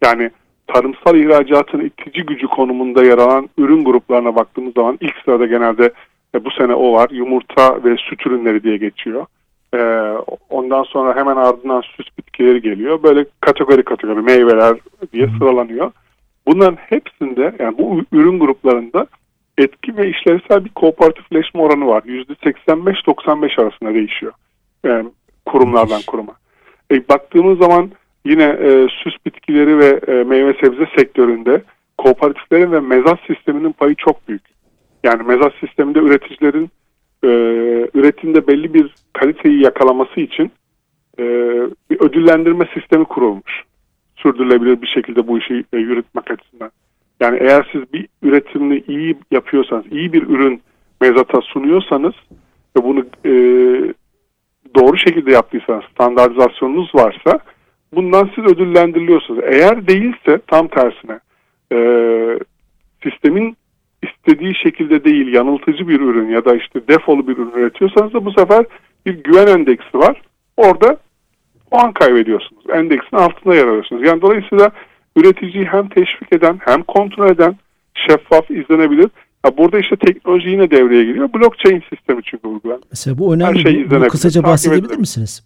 Yani 0.04 0.32
tarımsal 0.68 1.16
ihracatın 1.16 1.80
itici 1.80 2.26
gücü 2.26 2.48
konumunda 2.48 3.04
yer 3.04 3.18
alan 3.18 3.50
ürün 3.58 3.86
gruplarına 3.86 4.36
baktığımız 4.36 4.74
zaman 4.74 4.98
ilk 5.02 5.16
sırada 5.26 5.46
genelde 5.46 5.94
e, 6.36 6.46
bu 6.46 6.52
sene 6.52 6.74
o 6.74 6.94
var. 6.94 7.10
Yumurta 7.10 7.84
ve 7.84 7.96
süt 7.98 8.28
ürünleri 8.28 8.64
diye 8.64 8.78
geçiyor. 8.78 9.26
E, 9.74 9.80
ondan 10.50 10.84
sonra 10.84 11.16
hemen 11.16 11.36
ardından 11.36 11.82
süs 11.82 12.08
bitkileri 12.18 12.62
geliyor. 12.62 13.04
Böyle 13.04 13.26
kategori 13.42 13.84
kategori 13.84 14.22
meyveler 14.22 14.78
diye 15.14 15.28
sıralanıyor. 15.40 15.92
Bunların 16.48 16.76
hepsinde 16.76 17.56
yani 17.60 17.78
bu 17.78 18.02
ürün 18.12 18.40
gruplarında 18.40 19.08
etki 19.58 19.98
ve 19.98 20.10
işlevsel 20.10 20.66
bir 20.66 20.70
kooperatifleşme 20.70 21.62
oranı 21.62 21.88
var. 21.88 22.04
%85-95 22.04 23.62
arasında 23.62 23.94
değişiyor. 23.94 24.34
Yani 24.84 25.10
kurumlardan 25.46 26.02
kuruma. 26.08 26.34
E, 26.92 27.08
baktığımız 27.10 27.60
zaman 27.60 27.92
yine 28.26 28.44
e, 28.44 28.88
süs 29.04 29.14
bitkileri 29.26 29.80
ve 29.80 30.00
e, 30.08 30.24
meyve 30.24 30.54
sebze 30.54 30.86
sektöründe 30.98 31.64
kooperatiflerin 31.98 32.72
ve 32.72 32.80
mezat 32.80 33.20
sisteminin 33.28 33.72
payı 33.72 33.96
çok 33.96 34.28
büyük. 34.28 34.44
Yani 35.04 35.24
mezat 35.24 35.54
sisteminde 35.60 36.00
üreticilerin 36.00 36.70
e, 37.24 37.28
üretimde 37.94 38.48
belli 38.48 38.74
bir 38.74 38.96
kaliteyi 39.14 39.64
yakalaması 39.64 40.20
için 40.20 40.52
e, 41.20 41.24
bir 41.90 42.02
ödüllendirme 42.02 42.70
sistemi 42.74 43.06
kurulmuş. 43.06 43.64
Sürdürülebilir 44.16 44.82
bir 44.82 44.88
şekilde 44.88 45.28
bu 45.28 45.38
işi 45.38 45.64
e, 45.74 45.78
yürütmek 45.78 46.32
açısından. 46.32 46.72
Yani 47.20 47.38
eğer 47.42 47.70
siz 47.72 47.94
bir 47.94 48.08
üretimini 48.22 48.84
iyi 48.88 49.16
yapıyorsanız, 49.32 49.86
iyi 49.92 50.14
bir 50.14 50.24
ürün 50.24 50.62
mezata 51.02 51.42
sunuyorsanız 51.42 52.14
ve 52.78 52.84
bunu 52.84 53.06
e, 53.26 53.32
doğru 54.76 54.98
şekilde 54.98 55.32
yaptıysanız, 55.32 55.84
standartizasyonunuz 55.94 56.96
varsa 56.96 57.40
bundan 57.94 58.30
siz 58.36 58.46
ödüllendiriliyorsunuz. 58.46 59.40
Eğer 59.44 59.88
değilse 59.88 60.40
tam 60.48 60.68
tersine 60.68 61.20
e, 61.72 61.78
sistemin 63.04 63.58
istediği 64.04 64.56
şekilde 64.56 65.04
değil 65.04 65.34
yanıltıcı 65.34 65.88
bir 65.88 66.02
ürün 66.02 66.30
ya 66.30 66.46
da 66.46 66.56
işte 66.56 66.88
defolu 66.88 67.28
bir 67.28 67.38
ürün 67.38 67.52
üretiyorsanız 67.52 68.14
da 68.14 68.26
bu 68.26 68.32
sefer 68.32 68.66
bir 69.06 69.24
güven 69.24 69.48
endeksi 69.48 69.98
var. 69.98 70.22
Orada 70.58 70.98
puan 71.72 71.94
kaybediyorsunuz. 71.94 72.64
Endeksin 72.70 73.18
altında 73.18 73.56
yer 73.56 73.68
alıyorsunuz. 73.68 74.08
Yani 74.08 74.22
dolayısıyla 74.22 74.72
üreticiyi 75.16 75.66
hem 75.66 75.90
teşvik 75.90 76.34
eden 76.34 76.60
hem 76.66 76.84
kontrol 76.84 77.30
eden 77.30 77.56
şeffaf 77.94 78.52
izlenebilir. 78.52 79.10
Ha 79.46 79.58
burada 79.58 79.80
işte 79.80 79.96
teknoloji 79.96 80.50
yine 80.50 80.72
devreye 80.72 81.04
giriyor. 81.04 81.34
Blockchain 81.34 81.84
sistemi 81.90 82.22
çünkü 82.24 82.48
uygulanan. 82.48 82.82
Mesela 82.92 83.18
bu 83.18 83.34
önemli. 83.34 83.60
Her 83.60 83.64
şey 83.64 83.90
bu, 83.90 83.96
bu 83.96 84.08
kısaca 84.08 84.44
bahsedebilir 84.44 84.98
misiniz? 84.98 85.44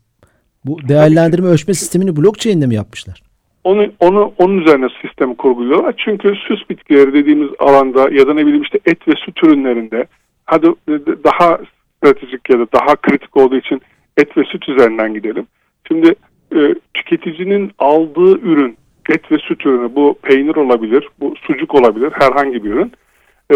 Bu 0.66 0.88
değerlendirme 0.88 1.48
ölçme 1.48 1.74
sistemini 1.74 2.16
blockchain'de 2.16 2.68
mi 2.68 2.76
yapmışlar? 2.76 3.22
Onu, 3.64 3.88
onu 4.00 4.34
onun 4.38 4.58
üzerine 4.58 4.88
sistemi 5.02 5.38
kurguluyorlar. 5.38 5.94
Çünkü 5.98 6.36
süs 6.48 6.70
bitkileri 6.70 7.14
dediğimiz 7.14 7.50
alanda 7.60 8.10
ya 8.12 8.28
da 8.28 8.34
ne 8.34 8.46
bileyim 8.46 8.64
işte 8.64 8.80
et 8.86 9.08
ve 9.08 9.14
süt 9.26 9.44
ürünlerinde 9.44 10.06
hadi 10.46 10.68
daha 11.24 11.60
stratejik 11.98 12.50
ya 12.50 12.60
da 12.60 12.68
daha 12.74 12.96
kritik 12.96 13.38
olduğu 13.38 13.58
için 13.58 13.82
et 14.18 14.38
ve 14.38 14.44
süt 14.44 14.70
üzerinden 14.70 15.14
gidelim. 15.14 15.48
Şimdi 15.88 16.16
e, 16.56 16.76
tüketicinin 16.94 17.72
aldığı 17.80 18.40
ürün 18.40 18.78
et 19.10 19.32
ve 19.32 19.38
süt 19.38 19.66
ürünü 19.66 19.96
bu 19.96 20.18
peynir 20.22 20.56
olabilir, 20.56 21.10
bu 21.20 21.34
sucuk 21.48 21.76
olabilir, 21.76 22.12
herhangi 22.14 22.64
bir 22.64 22.70
ürün. 22.70 22.92
E, 23.54 23.56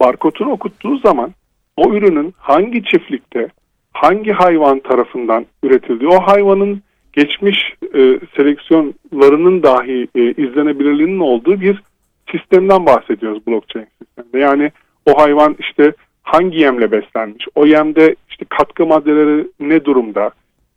barkodunu 0.00 0.50
okuttuğu 0.50 0.98
zaman 0.98 1.34
o 1.76 1.92
ürünün 1.94 2.34
hangi 2.38 2.84
çiftlikte, 2.84 3.48
hangi 3.92 4.32
hayvan 4.32 4.80
tarafından 4.80 5.46
üretildiği, 5.62 6.10
o 6.10 6.20
hayvanın 6.20 6.82
geçmiş 7.12 7.58
e, 7.94 8.20
seleksiyonlarının 8.36 9.62
dahi 9.62 10.08
e, 10.14 10.20
izlenebilirliğinin 10.30 11.18
olduğu 11.18 11.60
bir 11.60 11.82
sistemden 12.30 12.86
bahsediyoruz 12.86 13.46
blockchain 13.46 13.86
sisteminde. 13.98 14.38
Yani 14.38 14.72
o 15.06 15.20
hayvan 15.20 15.56
işte 15.58 15.92
hangi 16.22 16.58
yemle 16.58 16.92
beslenmiş, 16.92 17.46
o 17.54 17.66
yemde 17.66 18.16
işte 18.30 18.44
katkı 18.48 18.86
maddeleri 18.86 19.46
ne 19.60 19.84
durumda, 19.84 20.30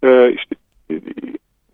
e, 0.04 0.32
işte 0.32 0.56
e, 0.92 0.94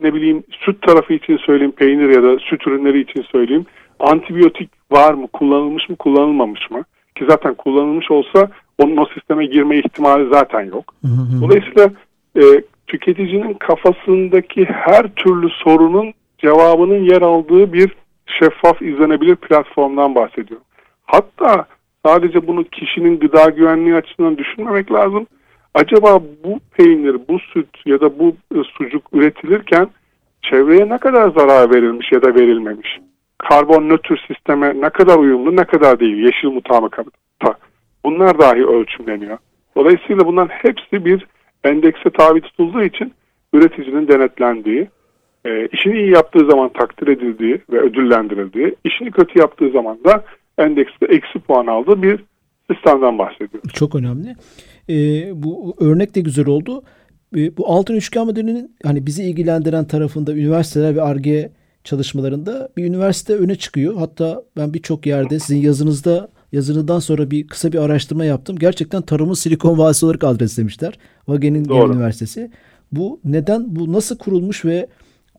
ne 0.01 0.13
bileyim 0.13 0.43
süt 0.51 0.81
tarafı 0.81 1.13
için 1.13 1.37
söyleyeyim, 1.37 1.71
peynir 1.71 2.09
ya 2.09 2.23
da 2.23 2.39
süt 2.39 2.67
ürünleri 2.67 2.99
için 2.99 3.21
söyleyeyim, 3.21 3.65
antibiyotik 4.01 4.69
var 4.91 5.13
mı, 5.13 5.27
kullanılmış 5.27 5.89
mı, 5.89 5.95
kullanılmamış 5.95 6.71
mı? 6.71 6.83
Ki 7.15 7.25
zaten 7.29 7.53
kullanılmış 7.53 8.11
olsa 8.11 8.49
onun 8.77 8.97
o 8.97 9.05
sisteme 9.05 9.45
girme 9.45 9.77
ihtimali 9.77 10.29
zaten 10.33 10.61
yok. 10.61 10.93
Dolayısıyla 11.41 11.89
e, 12.35 12.41
tüketicinin 12.87 13.53
kafasındaki 13.53 14.65
her 14.65 15.15
türlü 15.15 15.49
sorunun 15.49 16.13
cevabının 16.37 17.03
yer 17.03 17.21
aldığı 17.21 17.73
bir 17.73 17.95
şeffaf 18.25 18.81
izlenebilir 18.81 19.35
platformdan 19.35 20.15
bahsediyorum. 20.15 20.65
Hatta 21.05 21.65
sadece 22.05 22.47
bunu 22.47 22.63
kişinin 22.63 23.19
gıda 23.19 23.49
güvenliği 23.49 23.95
açısından 23.95 24.37
düşünmemek 24.37 24.91
lazım. 24.91 25.27
Acaba 25.73 26.23
bu 26.43 26.59
peynir, 26.77 27.17
bu 27.29 27.39
süt 27.39 27.67
ya 27.85 28.01
da 28.01 28.19
bu 28.19 28.35
e, 28.55 28.63
sucuk 28.77 29.03
üretilirken 29.13 29.87
çevreye 30.41 30.89
ne 30.89 30.97
kadar 30.97 31.29
zarar 31.29 31.75
verilmiş 31.75 32.11
ya 32.11 32.21
da 32.21 32.35
verilmemiş? 32.35 32.99
Karbon 33.49 33.89
nötr 33.89 34.25
sisteme 34.27 34.81
ne 34.81 34.89
kadar 34.89 35.17
uyumlu, 35.17 35.55
ne 35.55 35.63
kadar 35.63 35.99
değil? 35.99 36.25
Yeşil 36.25 36.47
mutabakata. 36.47 37.11
Bunlar 38.05 38.39
dahi 38.39 38.65
ölçümleniyor. 38.65 39.37
Dolayısıyla 39.75 40.25
bunların 40.25 40.49
hepsi 40.49 41.05
bir 41.05 41.25
endekse 41.63 42.09
tabi 42.09 42.41
tutulduğu 42.41 42.83
için 42.83 43.13
üreticinin 43.53 44.07
denetlendiği, 44.07 44.89
e, 45.45 45.67
işini 45.67 45.97
iyi 45.97 46.11
yaptığı 46.11 46.45
zaman 46.51 46.69
takdir 46.69 47.07
edildiği 47.07 47.61
ve 47.71 47.79
ödüllendirildiği, 47.79 48.75
işini 48.83 49.11
kötü 49.11 49.39
yaptığı 49.39 49.69
zaman 49.69 50.03
da 50.03 50.23
endekste 50.57 51.05
eksi 51.05 51.39
puan 51.39 51.67
aldığı 51.67 52.01
bir 52.01 52.23
sistemden 52.71 53.19
bahsediyoruz. 53.19 53.73
Çok 53.73 53.95
önemli. 53.95 54.35
E, 54.89 54.95
bu 55.43 55.75
örnek 55.79 56.15
de 56.15 56.21
güzel 56.21 56.47
oldu. 56.47 56.83
E, 57.35 57.57
bu 57.57 57.67
altın 57.67 57.95
üçgen 57.95 58.25
modelinin 58.25 58.75
hani 58.85 59.05
bizi 59.05 59.23
ilgilendiren 59.23 59.85
tarafında 59.85 60.33
üniversiteler 60.33 60.95
ve 60.95 61.01
ARGE 61.01 61.51
çalışmalarında 61.83 62.69
bir 62.77 62.85
üniversite 62.85 63.35
öne 63.35 63.55
çıkıyor. 63.55 63.95
Hatta 63.95 64.43
ben 64.57 64.73
birçok 64.73 65.05
yerde 65.05 65.39
sizin 65.39 65.61
yazınızda 65.61 66.29
yazınından 66.51 66.99
sonra 66.99 67.31
bir 67.31 67.47
kısa 67.47 67.71
bir 67.71 67.77
araştırma 67.77 68.25
yaptım. 68.25 68.55
Gerçekten 68.59 69.01
tarımın 69.01 69.33
Silikon 69.33 69.77
Vadisi 69.77 70.05
olarak 70.05 70.23
adreslemişler. 70.23 70.93
Wageningen 71.25 71.91
Üniversitesi. 71.91 72.51
Bu 72.91 73.19
neden, 73.25 73.63
bu 73.67 73.93
nasıl 73.93 74.17
kurulmuş 74.17 74.65
ve 74.65 74.87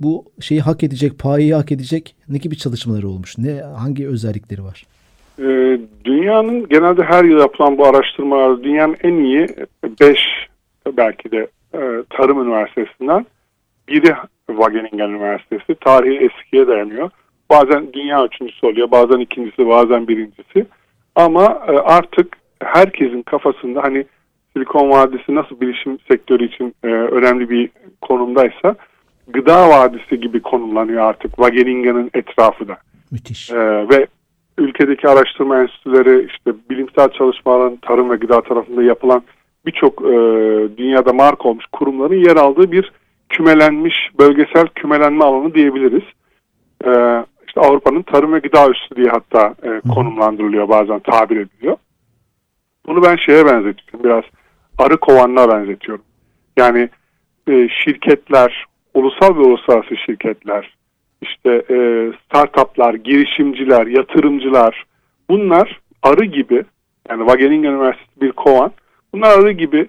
bu 0.00 0.24
şeyi 0.40 0.60
hak 0.60 0.82
edecek, 0.82 1.18
payı 1.18 1.54
hak 1.54 1.72
edecek 1.72 2.16
ne 2.28 2.38
gibi 2.38 2.56
çalışmaları 2.56 3.08
olmuş? 3.08 3.38
Ne 3.38 3.60
hangi 3.60 4.08
özellikleri 4.08 4.64
var? 4.64 4.86
Ee, 5.38 5.80
dünyanın 6.04 6.68
genelde 6.68 7.02
her 7.02 7.24
yıl 7.24 7.38
yapılan 7.38 7.78
bu 7.78 7.86
araştırmalar 7.86 8.62
dünyanın 8.62 8.96
en 9.02 9.14
iyi 9.14 9.46
5 10.00 10.18
belki 10.96 11.30
de 11.30 11.46
e, 11.74 11.80
tarım 12.10 12.42
üniversitesinden 12.42 13.26
biri 13.88 14.14
Wageningen 14.56 15.10
Üniversitesi. 15.10 15.74
Tarihi 15.74 16.16
eskiye 16.26 16.66
dayanıyor. 16.66 17.10
Bazen 17.50 17.92
dünya 17.92 18.26
üçüncüsü 18.26 18.66
oluyor, 18.66 18.90
bazen 18.90 19.18
ikincisi, 19.18 19.68
bazen 19.68 20.08
birincisi. 20.08 20.66
Ama 21.14 21.44
e, 21.68 21.72
artık 21.72 22.36
herkesin 22.62 23.22
kafasında 23.22 23.82
hani 23.82 24.04
Silikon 24.52 24.90
Vadisi 24.90 25.34
nasıl 25.34 25.60
bilişim 25.60 25.98
sektörü 26.10 26.46
için 26.46 26.74
e, 26.84 26.86
önemli 26.86 27.50
bir 27.50 27.70
konumdaysa 28.00 28.76
gıda 29.28 29.68
vadisi 29.68 30.20
gibi 30.20 30.42
konumlanıyor 30.42 31.02
artık 31.02 31.36
Wageninga'nın 31.36 32.10
etrafı 32.14 32.68
da. 32.68 32.76
Müthiş. 33.10 33.50
E, 33.50 33.88
ve 33.88 34.06
ülkedeki 34.58 35.08
araştırma 35.08 35.62
enstitüleri 35.62 36.26
işte 36.26 36.52
bilimsel 36.70 37.08
çalışmaların 37.08 37.76
tarım 37.76 38.10
ve 38.10 38.16
gıda 38.16 38.40
tarafında 38.40 38.82
yapılan 38.82 39.22
birçok 39.66 40.02
e, 40.02 40.14
dünyada 40.76 41.12
marka 41.12 41.48
olmuş 41.48 41.64
kurumların 41.72 42.24
yer 42.24 42.36
aldığı 42.36 42.72
bir 42.72 42.92
kümelenmiş 43.32 43.94
bölgesel 44.18 44.66
kümelenme 44.66 45.24
alanı 45.24 45.54
diyebiliriz. 45.54 46.02
E, 46.84 46.90
işte 47.46 47.60
Avrupa'nın 47.60 48.02
tarım 48.02 48.32
ve 48.32 48.38
gıda 48.38 48.68
üssü 48.70 48.96
diye 48.96 49.10
hatta 49.10 49.54
e, 49.62 49.80
konumlandırılıyor 49.94 50.68
bazen 50.68 50.98
tabir 50.98 51.36
ediliyor. 51.36 51.76
Bunu 52.86 53.02
ben 53.02 53.16
şeye 53.16 53.46
benzetiyorum 53.46 54.04
biraz 54.04 54.24
arı 54.78 54.96
kovanına 54.96 55.48
benzetiyorum. 55.48 56.04
Yani 56.56 56.88
e, 57.48 57.68
şirketler, 57.68 58.66
ulusal 58.94 59.36
ve 59.36 59.40
uluslararası 59.40 59.96
şirketler, 59.96 60.76
işte 61.22 61.62
e, 61.70 61.76
startuplar, 62.24 62.94
girişimciler, 62.94 63.86
yatırımcılar 63.86 64.84
bunlar 65.30 65.80
arı 66.02 66.24
gibi 66.24 66.64
yani 67.08 67.26
Wageningen 67.26 67.72
Üniversitesi 67.72 68.20
bir 68.20 68.32
kovan 68.32 68.72
bunlar 69.14 69.38
arı 69.38 69.52
gibi 69.52 69.88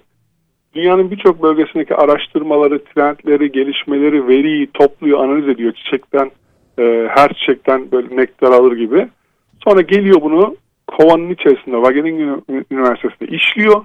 dünyanın 0.75 1.11
birçok 1.11 1.43
bölgesindeki 1.43 1.95
araştırmaları, 1.95 2.83
trendleri, 2.83 3.51
gelişmeleri, 3.51 4.27
veriyi 4.27 4.67
topluyor, 4.67 5.19
analiz 5.23 5.47
ediyor 5.47 5.73
çiçekten 5.73 6.31
e, 6.79 7.07
her 7.09 7.33
çiçekten 7.33 7.91
böyle 7.91 8.15
nektar 8.15 8.51
alır 8.51 8.77
gibi. 8.77 9.09
Sonra 9.63 9.81
geliyor 9.81 10.21
bunu 10.21 10.55
kovanın 10.87 11.29
içerisinde 11.29 11.75
Wageningen 11.75 12.41
Üniversitesi'nde 12.71 13.27
işliyor 13.27 13.83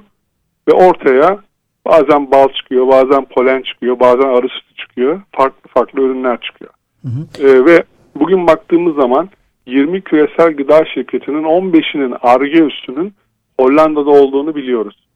ve 0.68 0.72
ortaya 0.72 1.38
bazen 1.86 2.30
bal 2.30 2.48
çıkıyor, 2.48 2.88
bazen 2.88 3.24
polen 3.24 3.62
çıkıyor, 3.62 4.00
bazen 4.00 4.28
arı 4.28 4.48
sütü 4.48 4.74
çıkıyor. 4.74 5.20
Farklı 5.32 5.70
farklı 5.74 6.02
ürünler 6.02 6.40
çıkıyor. 6.40 6.70
Hı 7.02 7.08
hı. 7.08 7.48
E, 7.48 7.64
ve 7.64 7.82
bugün 8.14 8.46
baktığımız 8.46 8.96
zaman 8.96 9.28
20 9.66 10.00
küresel 10.00 10.56
gıda 10.56 10.84
şirketinin 10.84 11.42
15'inin 11.42 12.14
ARGE 12.22 12.64
üstünün 12.64 13.12
Hollanda'da 13.60 14.10
olduğunu 14.10 14.54
biliyoruz. 14.54 15.07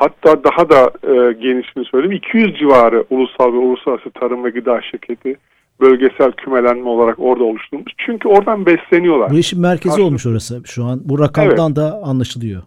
Hatta 0.00 0.44
daha 0.44 0.70
da 0.70 0.90
e, 1.02 1.32
genişini 1.32 1.84
söyleyeyim 1.84 2.12
200 2.12 2.58
civarı 2.58 3.04
ulusal 3.10 3.52
ve 3.52 3.56
uluslararası 3.56 4.10
tarım 4.10 4.44
ve 4.44 4.50
gıda 4.50 4.80
şirketi 4.82 5.36
bölgesel 5.80 6.32
kümelenme 6.32 6.88
olarak 6.88 7.18
orada 7.18 7.44
oluşturulmuş. 7.44 7.92
Çünkü 7.98 8.28
oradan 8.28 8.66
besleniyorlar. 8.66 9.30
Bu 9.30 9.38
işin 9.38 9.60
merkezi 9.60 9.88
Karşı... 9.88 10.04
olmuş 10.04 10.26
orası 10.26 10.62
şu 10.64 10.84
an. 10.84 11.00
Bu 11.04 11.18
rakamdan 11.18 11.66
evet. 11.66 11.76
da 11.76 12.00
anlaşılıyor. 12.02 12.62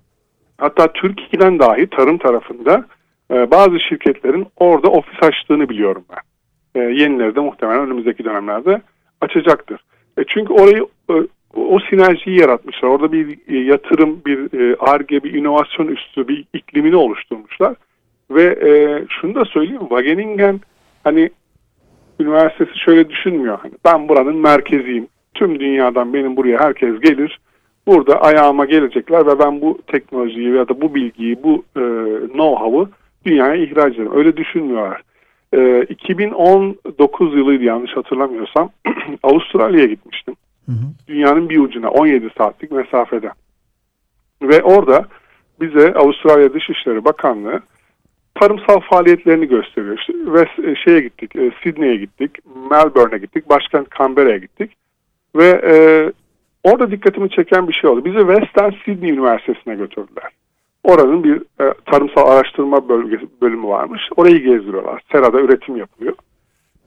Hatta 0.57 0.93
Türkiye'den 0.93 1.59
dahi 1.59 1.87
tarım 1.87 2.17
tarafında 2.17 2.85
e, 3.31 3.51
bazı 3.51 3.79
şirketlerin 3.89 4.47
orada 4.57 4.87
ofis 4.87 5.23
açtığını 5.23 5.69
biliyorum 5.69 6.03
ben. 6.09 6.81
E, 6.81 6.83
yenileri 6.83 7.35
de 7.35 7.39
muhtemelen 7.39 7.81
önümüzdeki 7.81 8.23
dönemlerde 8.23 8.81
açacaktır. 9.21 9.79
E, 10.17 10.21
çünkü 10.27 10.53
orayı 10.53 10.85
e, 11.09 11.13
o 11.55 11.79
sinerjiyi 11.89 12.39
yaratmışlar. 12.39 12.89
Orada 12.89 13.11
bir 13.11 13.37
e, 13.47 13.57
yatırım, 13.57 14.21
bir 14.25 14.49
ARGE, 14.79 15.23
bir 15.23 15.33
inovasyon 15.33 15.87
üstü 15.87 16.27
bir 16.27 16.45
iklimini 16.53 16.95
oluşturmuşlar. 16.95 17.75
Ve 18.31 18.43
e, 18.43 18.69
şunu 19.09 19.35
da 19.35 19.45
söyleyeyim, 19.45 19.87
Wageningen 19.89 20.59
hani 21.03 21.29
üniversitesi 22.19 22.79
şöyle 22.79 23.09
düşünmüyor. 23.09 23.59
Hani 23.61 23.73
ben 23.85 24.09
buranın 24.09 24.35
merkeziyim. 24.35 25.07
Tüm 25.33 25.59
dünyadan 25.59 26.13
benim 26.13 26.37
buraya 26.37 26.59
herkes 26.59 26.99
gelir. 26.99 27.39
Burada 27.87 28.21
ayağıma 28.21 28.65
gelecekler 28.65 29.27
ve 29.27 29.39
ben 29.39 29.61
bu 29.61 29.79
teknolojiyi 29.87 30.55
ya 30.55 30.67
da 30.67 30.81
bu 30.81 30.95
bilgiyi, 30.95 31.43
bu 31.43 31.63
e, 31.75 31.81
know-how'ı 32.27 32.89
dünyaya 33.25 33.55
ihraç 33.55 33.93
ederim. 33.93 34.11
Öyle 34.15 34.37
düşünmüyorlar. 34.37 35.01
E, 35.53 35.83
2019 35.83 37.35
yılıydı 37.35 37.63
yanlış 37.63 37.97
hatırlamıyorsam. 37.97 38.69
Avustralya'ya 39.23 39.85
gitmiştim. 39.85 40.35
Hı. 40.65 40.71
Dünyanın 41.07 41.49
bir 41.49 41.59
ucuna 41.59 41.89
17 41.89 42.29
saatlik 42.37 42.71
mesafede. 42.71 43.31
Ve 44.41 44.63
orada 44.63 45.05
bize 45.61 45.93
Avustralya 45.93 46.53
Dışişleri 46.53 47.05
Bakanlığı 47.05 47.61
tarımsal 48.35 48.79
faaliyetlerini 48.79 49.47
gösteriyor. 49.47 49.97
İşte 49.99 50.13
ve 50.13 50.75
şeye 50.75 50.99
gittik, 50.99 51.35
e, 51.35 51.51
Sydney'e 51.63 51.95
gittik, 51.95 52.31
Melbourne'e 52.71 53.17
gittik, 53.17 53.49
başkent 53.49 53.87
Canberra'ya 53.97 54.37
gittik. 54.37 54.71
Ve 55.35 55.61
e, 55.63 55.73
orada 56.63 56.91
dikkatimi 56.91 57.29
çeken 57.29 57.67
bir 57.67 57.73
şey 57.73 57.89
oldu. 57.89 58.05
Bizi 58.05 58.19
Western 58.19 58.71
Sydney 58.85 59.11
Üniversitesi'ne 59.11 59.75
götürdüler. 59.75 60.31
Oranın 60.83 61.23
bir 61.23 61.37
e, 61.37 61.73
tarımsal 61.85 62.31
araştırma 62.31 62.89
bölgesi, 62.89 63.27
bölümü 63.41 63.67
varmış. 63.67 64.01
Orayı 64.15 64.37
gezdiriyorlar. 64.37 65.01
Serada 65.11 65.39
üretim 65.39 65.77
yapılıyor. 65.77 66.15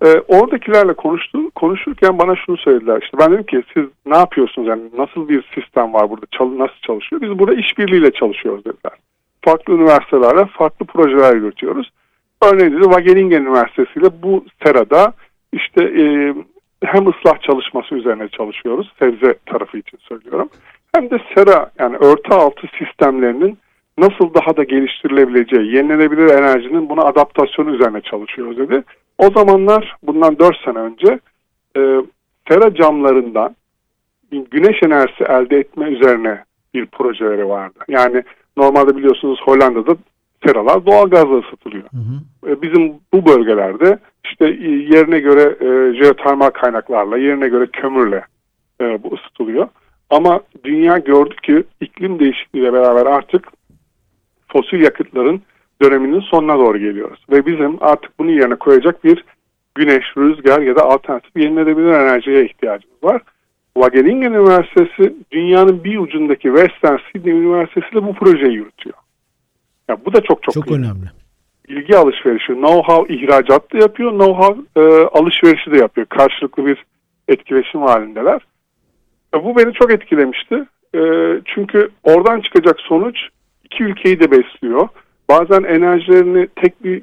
E, 0.04 0.06
oradakilerle 0.28 0.94
konuştu, 0.94 1.50
konuşurken 1.54 2.18
bana 2.18 2.36
şunu 2.36 2.56
söylediler. 2.56 3.02
İşte 3.02 3.18
ben 3.18 3.32
dedim 3.32 3.44
ki 3.44 3.62
siz 3.74 3.84
ne 4.06 4.16
yapıyorsunuz? 4.16 4.68
Yani 4.68 4.82
nasıl 4.98 5.28
bir 5.28 5.44
sistem 5.54 5.94
var 5.94 6.10
burada? 6.10 6.26
Çal, 6.30 6.58
nasıl 6.58 6.80
çalışıyor? 6.86 7.22
Biz 7.22 7.38
burada 7.38 7.54
işbirliğiyle 7.54 8.10
çalışıyoruz 8.10 8.64
dediler 8.64 8.92
farklı 9.46 9.74
üniversitelerle 9.74 10.46
farklı 10.46 10.86
projeler 10.86 11.34
yürütüyoruz. 11.34 11.90
Örneğin 12.42 12.72
dedi 12.72 12.82
Wageningen 12.82 13.42
Üniversitesi 13.42 13.98
ile 13.98 14.22
bu 14.22 14.44
serada 14.64 15.12
işte 15.52 15.84
e, 15.84 16.04
hem 16.84 17.08
ıslah 17.08 17.40
çalışması 17.40 17.94
üzerine 17.94 18.28
çalışıyoruz. 18.28 18.92
Sebze 18.98 19.34
tarafı 19.46 19.78
için 19.78 19.98
söylüyorum. 19.98 20.48
Hem 20.94 21.10
de 21.10 21.18
sera 21.34 21.70
yani 21.78 21.96
örtü 21.96 22.34
altı 22.34 22.66
sistemlerinin 22.78 23.58
nasıl 23.98 24.34
daha 24.34 24.56
da 24.56 24.64
geliştirilebileceği, 24.64 25.76
yenilenebilir 25.76 26.30
enerjinin 26.30 26.88
buna 26.88 27.02
adaptasyonu 27.02 27.74
üzerine 27.74 28.00
çalışıyoruz 28.00 28.58
dedi. 28.58 28.84
O 29.18 29.30
zamanlar 29.30 29.96
bundan 30.02 30.38
4 30.38 30.56
sene 30.64 30.78
önce 30.78 31.20
e, 31.76 31.80
sera 32.48 32.74
camlarından 32.74 33.56
güneş 34.30 34.82
enerjisi 34.82 35.24
elde 35.24 35.58
etme 35.58 35.88
üzerine 35.88 36.44
bir 36.74 36.86
projeleri 36.86 37.48
vardı. 37.48 37.78
Yani 37.88 38.22
Normalde 38.56 38.96
biliyorsunuz 38.96 39.40
Hollanda'da 39.42 39.96
seralar 40.46 40.86
doğal 40.86 41.10
gazla 41.10 41.38
ısıtılıyor. 41.38 41.84
Hı 41.84 41.96
hı. 41.96 42.50
E, 42.50 42.62
bizim 42.62 42.94
bu 43.12 43.26
bölgelerde 43.26 43.98
işte 44.24 44.46
e, 44.46 44.70
yerine 44.70 45.18
göre 45.18 45.56
e, 45.60 45.94
jeotermal 46.02 46.50
kaynaklarla, 46.50 47.18
yerine 47.18 47.48
göre 47.48 47.66
kömürle 47.66 48.24
e, 48.80 49.02
bu 49.02 49.14
ısıtılıyor. 49.14 49.68
Ama 50.10 50.40
dünya 50.64 50.98
gördü 50.98 51.34
ki 51.36 51.64
iklim 51.80 52.18
değişikliğiyle 52.18 52.72
beraber 52.72 53.06
artık 53.06 53.48
fosil 54.48 54.80
yakıtların 54.80 55.42
döneminin 55.82 56.20
sonuna 56.20 56.58
doğru 56.58 56.78
geliyoruz. 56.78 57.24
Ve 57.30 57.46
bizim 57.46 57.78
artık 57.80 58.18
bunun 58.18 58.32
yerine 58.32 58.54
koyacak 58.54 59.04
bir 59.04 59.24
güneş, 59.74 60.04
rüzgar 60.16 60.60
ya 60.60 60.76
da 60.76 60.82
alternatif 60.82 61.36
yenilenebilir 61.36 61.90
enerjiye 61.90 62.44
ihtiyacımız 62.44 63.02
var. 63.02 63.22
Wageningen 63.74 64.32
Üniversitesi 64.32 65.14
dünyanın 65.30 65.84
bir 65.84 65.98
ucundaki 65.98 66.48
Western 66.48 66.98
Sydney 67.12 67.32
Üniversitesi 67.32 67.94
de 67.94 68.06
bu 68.06 68.14
projeyi 68.14 68.54
yürütüyor. 68.54 68.96
Ya 69.88 69.96
bu 70.04 70.12
da 70.12 70.20
çok 70.20 70.42
çok, 70.42 70.54
çok 70.54 70.72
önemli. 70.72 71.06
Bilgi 71.68 71.96
alışverişi, 71.96 72.52
know-how 72.52 73.12
ihracat 73.14 73.72
da 73.72 73.78
yapıyor, 73.78 74.12
know-how 74.12 74.64
e, 74.76 75.06
alışverişi 75.06 75.70
de 75.70 75.76
yapıyor. 75.76 76.06
Karşılıklı 76.06 76.66
bir 76.66 76.84
etkileşim 77.28 77.80
halindeler. 77.80 78.40
Ya 79.34 79.44
bu 79.44 79.56
beni 79.56 79.72
çok 79.72 79.92
etkilemişti. 79.92 80.64
E, 80.94 81.00
çünkü 81.44 81.88
oradan 82.02 82.40
çıkacak 82.40 82.80
sonuç 82.80 83.16
iki 83.64 83.84
ülkeyi 83.84 84.20
de 84.20 84.30
besliyor. 84.30 84.88
Bazen 85.28 85.62
enerjilerini 85.62 86.48
tek 86.56 86.84
bir 86.84 87.02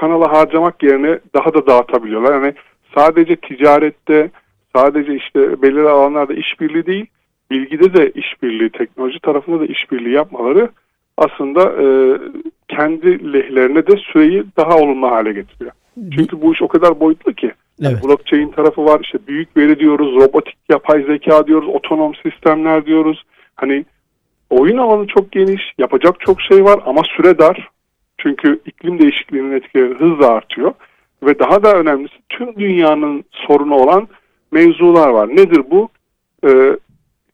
kanala 0.00 0.32
harcamak 0.32 0.82
yerine 0.82 1.18
daha 1.34 1.54
da 1.54 1.66
dağıtabiliyorlar. 1.66 2.32
Yani 2.32 2.54
sadece 2.94 3.36
ticarette, 3.36 4.30
sadece 4.76 5.14
işte 5.14 5.62
belirli 5.62 5.88
alanlarda 5.88 6.34
işbirliği 6.34 6.86
değil, 6.86 7.06
bilgide 7.50 7.94
de 7.94 8.10
işbirliği, 8.10 8.70
teknoloji 8.70 9.20
tarafında 9.20 9.60
da 9.60 9.66
işbirliği 9.66 10.14
yapmaları 10.14 10.68
aslında 11.16 11.62
e, 11.62 11.86
kendi 12.68 13.32
lehlerine 13.32 13.86
de 13.86 13.96
süreyi 13.96 14.44
daha 14.56 14.76
olumlu 14.76 15.10
hale 15.10 15.32
getiriyor. 15.32 15.72
Çünkü 16.14 16.40
bu 16.40 16.52
iş 16.52 16.62
o 16.62 16.68
kadar 16.68 17.00
boyutlu 17.00 17.32
ki. 17.32 17.52
Evet. 17.82 18.04
Blockchain 18.04 18.48
tarafı 18.48 18.84
var, 18.84 19.00
işte 19.02 19.18
büyük 19.28 19.56
veri 19.56 19.78
diyoruz, 19.78 20.14
robotik 20.14 20.56
yapay 20.68 21.02
zeka 21.02 21.46
diyoruz, 21.46 21.68
otonom 21.68 22.14
sistemler 22.14 22.86
diyoruz. 22.86 23.24
Hani 23.56 23.84
oyun 24.50 24.78
alanı 24.78 25.06
çok 25.06 25.32
geniş, 25.32 25.62
yapacak 25.78 26.20
çok 26.20 26.42
şey 26.42 26.64
var 26.64 26.80
ama 26.86 27.02
süre 27.16 27.38
dar. 27.38 27.70
Çünkü 28.18 28.60
iklim 28.66 28.98
değişikliğinin 28.98 29.52
etkileri 29.52 29.94
hızla 29.94 30.28
artıyor. 30.28 30.72
Ve 31.22 31.38
daha 31.38 31.62
da 31.62 31.74
önemlisi 31.74 32.14
tüm 32.28 32.56
dünyanın 32.56 33.24
sorunu 33.30 33.74
olan 33.74 34.08
mevzular 34.52 35.08
var. 35.08 35.28
Nedir 35.28 35.62
bu? 35.70 35.88
E, 36.46 36.78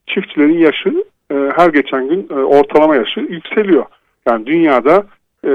çiftçilerin 0.07 0.59
yaşı 0.59 1.05
e, 1.31 1.35
her 1.57 1.69
geçen 1.69 2.09
gün 2.09 2.29
e, 2.31 2.35
ortalama 2.35 2.97
yaşı 2.97 3.21
yükseliyor. 3.21 3.85
Yani 4.29 4.47
dünyada 4.47 5.07
e, 5.45 5.51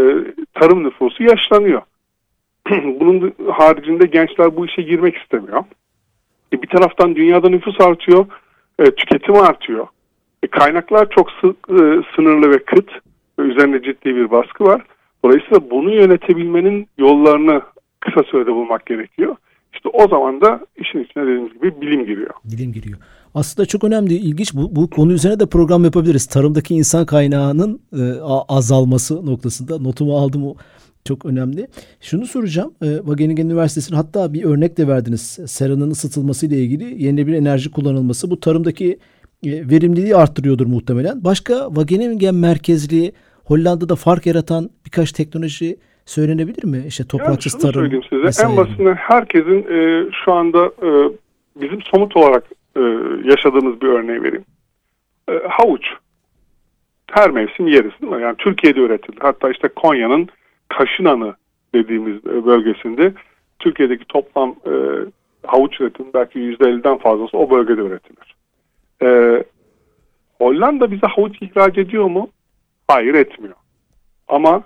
tarım 0.53 0.83
nüfusu 0.83 1.23
yaşlanıyor. 1.23 1.81
Bunun 2.71 3.33
haricinde 3.51 4.07
gençler 4.07 4.55
bu 4.55 4.65
işe 4.65 4.81
girmek 4.81 5.17
istemiyor. 5.17 5.63
E, 6.53 6.61
bir 6.61 6.67
taraftan 6.67 7.15
dünyada 7.15 7.49
nüfus 7.49 7.81
artıyor, 7.81 8.25
e, 8.79 8.83
tüketim 8.85 9.35
artıyor. 9.35 9.87
E, 10.43 10.47
kaynaklar 10.47 11.09
çok 11.09 11.31
sık, 11.31 11.57
e, 11.69 12.01
sınırlı 12.15 12.51
ve 12.51 12.63
kıt. 12.63 12.89
Üzerinde 13.39 13.83
ciddi 13.83 14.15
bir 14.15 14.31
baskı 14.31 14.63
var. 14.63 14.81
Dolayısıyla 15.25 15.69
bunu 15.71 15.93
yönetebilmenin 15.93 16.87
yollarını 16.97 17.61
kısa 17.99 18.23
sürede 18.23 18.53
bulmak 18.53 18.85
gerekiyor. 18.85 19.35
İşte 19.73 19.89
o 19.89 20.07
zaman 20.07 20.41
da 20.41 20.59
işin 20.77 21.03
içine 21.03 21.23
dediğimiz 21.23 21.53
gibi 21.53 21.81
bilim 21.81 22.05
giriyor. 22.05 22.33
Bilim 22.45 22.73
giriyor. 22.73 22.97
Aslında 23.35 23.65
çok 23.65 23.83
önemli, 23.83 24.13
ilginç. 24.13 24.53
Bu, 24.53 24.75
bu 24.75 24.89
konu 24.89 25.13
üzerine 25.13 25.39
de 25.39 25.45
program 25.45 25.83
yapabiliriz. 25.83 26.25
Tarımdaki 26.25 26.75
insan 26.75 27.05
kaynağının 27.05 27.81
e, 27.93 28.01
azalması 28.49 29.25
noktasında 29.25 29.79
notumu 29.79 30.17
aldım 30.17 30.47
o 30.47 30.55
çok 31.05 31.25
önemli. 31.25 31.67
Şunu 32.01 32.25
soracağım. 32.25 32.73
E, 32.81 32.97
Wageningen 32.97 33.45
Üniversitesi'nin 33.45 33.97
hatta 33.97 34.33
bir 34.33 34.43
örnek 34.43 34.77
de 34.77 34.87
verdiniz. 34.87 35.39
Seranın 35.45 35.91
ısıtılması 35.91 36.45
ile 36.45 36.57
ilgili 36.57 36.83
yenilenebilir 36.83 37.37
enerji 37.37 37.71
kullanılması 37.71 38.31
bu 38.31 38.39
tarımdaki 38.39 38.99
verimliliği 39.43 40.15
arttırıyordur 40.15 40.65
muhtemelen. 40.65 41.23
Başka 41.23 41.53
Wageningen 41.67 42.35
merkezli 42.35 43.11
Hollanda'da 43.45 43.95
fark 43.95 44.25
yaratan 44.25 44.69
birkaç 44.85 45.11
teknoloji 45.11 45.77
söylenebilir 46.05 46.63
mi? 46.63 46.83
İşte 46.87 47.03
topraksız 47.07 47.53
yani 47.53 47.61
tarım. 47.61 47.81
söyleyeyim 47.81 48.03
size. 48.09 48.47
En 48.47 48.57
basitinden 48.57 48.95
herkesin 48.95 49.65
e, 49.69 50.09
şu 50.25 50.33
anda 50.33 50.65
e, 50.65 50.89
bizim 51.61 51.81
somut 51.81 52.17
olarak 52.17 52.43
e, 52.75 52.81
yaşadığımız 53.23 53.81
bir 53.81 53.87
örneği 53.87 54.23
vereyim. 54.23 54.45
E, 55.29 55.33
havuç. 55.49 55.85
Her 57.11 57.31
mevsim 57.31 57.67
yeriz 57.67 57.91
değil 58.01 58.13
mi? 58.13 58.21
Yani 58.21 58.35
Türkiye'de 58.37 58.79
üretilir. 58.79 59.17
Hatta 59.19 59.49
işte 59.49 59.67
Konya'nın 59.67 60.29
Kaşınanı 60.69 61.35
dediğimiz 61.75 62.25
e, 62.25 62.45
bölgesinde 62.45 63.13
Türkiye'deki 63.59 64.05
toplam 64.05 64.49
e, 64.49 64.73
havuç 65.47 65.81
üretimi 65.81 66.13
belki 66.13 66.39
%50'den 66.39 66.97
fazlası 66.97 67.37
o 67.37 67.49
bölgede 67.49 67.81
üretilir. 67.81 68.30
E, 69.01 69.43
Hollanda 70.39 70.91
bize 70.91 71.07
havuç 71.07 71.41
ihraç 71.41 71.77
ediyor 71.77 72.05
mu? 72.05 72.29
Hayır 72.87 73.13
etmiyor. 73.13 73.55
Ama 74.27 74.63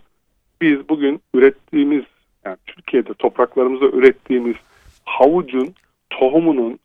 biz 0.61 0.89
bugün 0.89 1.21
ürettiğimiz 1.33 2.03
yani 2.45 2.57
Türkiye'de 2.65 3.13
topraklarımızda 3.13 3.85
ürettiğimiz 3.85 4.55
havucun 5.05 5.73
tohumunun 6.09 6.79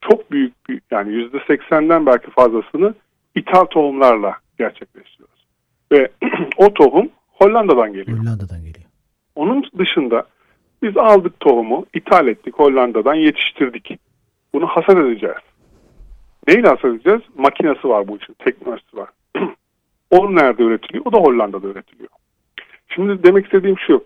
çok 0.00 0.32
büyük 0.32 0.68
bir 0.68 0.80
yani 0.90 1.12
yüzde 1.12 1.38
seksenden 1.46 2.06
belki 2.06 2.30
fazlasını 2.30 2.94
ithal 3.34 3.64
tohumlarla 3.64 4.36
gerçekleştiriyoruz. 4.58 5.46
Ve 5.92 6.08
o 6.56 6.74
tohum 6.74 7.08
Hollanda'dan 7.28 7.92
geliyor. 7.92 8.18
Hollanda'dan 8.18 8.58
geliyor. 8.58 8.86
Onun 9.34 9.64
dışında 9.78 10.26
biz 10.82 10.96
aldık 10.96 11.40
tohumu, 11.40 11.86
ithal 11.94 12.26
ettik 12.26 12.54
Hollanda'dan 12.54 13.14
yetiştirdik. 13.14 13.98
Bunu 14.54 14.66
hasat 14.66 14.96
edeceğiz. 14.96 15.36
Neyle 16.48 16.68
hasat 16.68 16.84
edeceğiz? 16.84 17.20
Makinesi 17.36 17.88
var 17.88 18.08
bu 18.08 18.16
işin, 18.16 18.36
teknolojisi 18.38 18.96
var. 18.96 19.08
o 20.10 20.34
nerede 20.34 20.62
üretiliyor? 20.62 21.06
O 21.06 21.12
da 21.12 21.18
Hollanda'da 21.18 21.68
üretiliyor. 21.68 22.08
Şimdi 22.88 23.22
demek 23.22 23.44
istediğim 23.44 23.78
şu. 23.78 24.04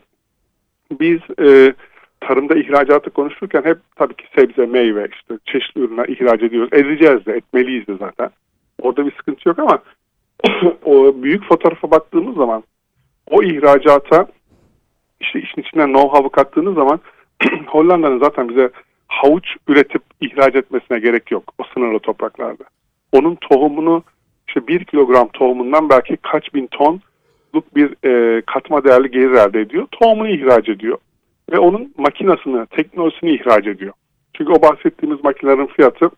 Biz 1.00 1.20
e, 1.38 1.74
tarımda 2.20 2.54
ihracatı 2.54 3.10
konuşurken 3.10 3.62
hep 3.64 3.78
tabii 3.96 4.14
ki 4.14 4.24
sebze, 4.36 4.66
meyve, 4.66 5.08
işte 5.12 5.38
çeşitli 5.44 5.80
ürünler 5.80 6.08
ihraç 6.08 6.42
ediyoruz. 6.42 6.72
Edeceğiz 6.72 7.26
de, 7.26 7.32
etmeliyiz 7.32 7.86
de 7.86 7.96
zaten. 7.96 8.30
Orada 8.80 9.06
bir 9.06 9.12
sıkıntı 9.16 9.48
yok 9.48 9.58
ama 9.58 9.82
o 10.84 11.22
büyük 11.22 11.44
fotoğrafa 11.48 11.90
baktığımız 11.90 12.36
zaman 12.36 12.64
o 13.30 13.42
ihracata 13.42 14.26
işte 15.20 15.40
işin 15.40 15.60
içinden 15.60 15.88
know-how'u 15.88 16.30
kattığınız 16.30 16.74
zaman 16.74 17.00
Hollanda'nın 17.66 18.18
zaten 18.18 18.48
bize 18.48 18.70
havuç 19.12 19.46
üretip 19.68 20.02
ihraç 20.20 20.54
etmesine 20.54 20.98
gerek 20.98 21.30
yok 21.30 21.54
o 21.58 21.62
sınırlı 21.74 21.98
topraklarda. 21.98 22.64
Onun 23.12 23.34
tohumunu 23.34 24.02
işte 24.48 24.66
bir 24.66 24.84
kilogram 24.84 25.28
tohumundan 25.28 25.88
belki 25.90 26.16
kaç 26.16 26.54
bin 26.54 26.66
tonluk 26.66 27.76
bir 27.76 28.06
e, 28.08 28.42
katma 28.42 28.84
değerli 28.84 29.10
gelir 29.10 29.30
elde 29.30 29.60
ediyor. 29.60 29.86
Tohumunu 29.92 30.28
ihraç 30.28 30.68
ediyor 30.68 30.98
ve 31.52 31.58
onun 31.58 31.94
makinasını, 31.98 32.66
teknolojisini 32.66 33.30
ihraç 33.34 33.66
ediyor. 33.66 33.92
Çünkü 34.34 34.52
o 34.52 34.62
bahsettiğimiz 34.62 35.24
makinelerin 35.24 35.66
fiyatı 35.66 36.10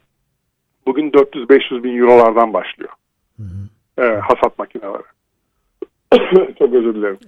bugün 0.87 1.11
400-500 1.11 1.83
bin 1.83 1.99
eurolardan 1.99 2.53
başlıyor. 2.53 2.91
Hı 3.37 3.43
hı. 3.43 4.05
E, 4.05 4.17
hasat 4.17 4.59
makineleri. 4.59 5.03
Çok 6.59 6.75
özür 6.75 6.95
dilerim. 6.95 7.19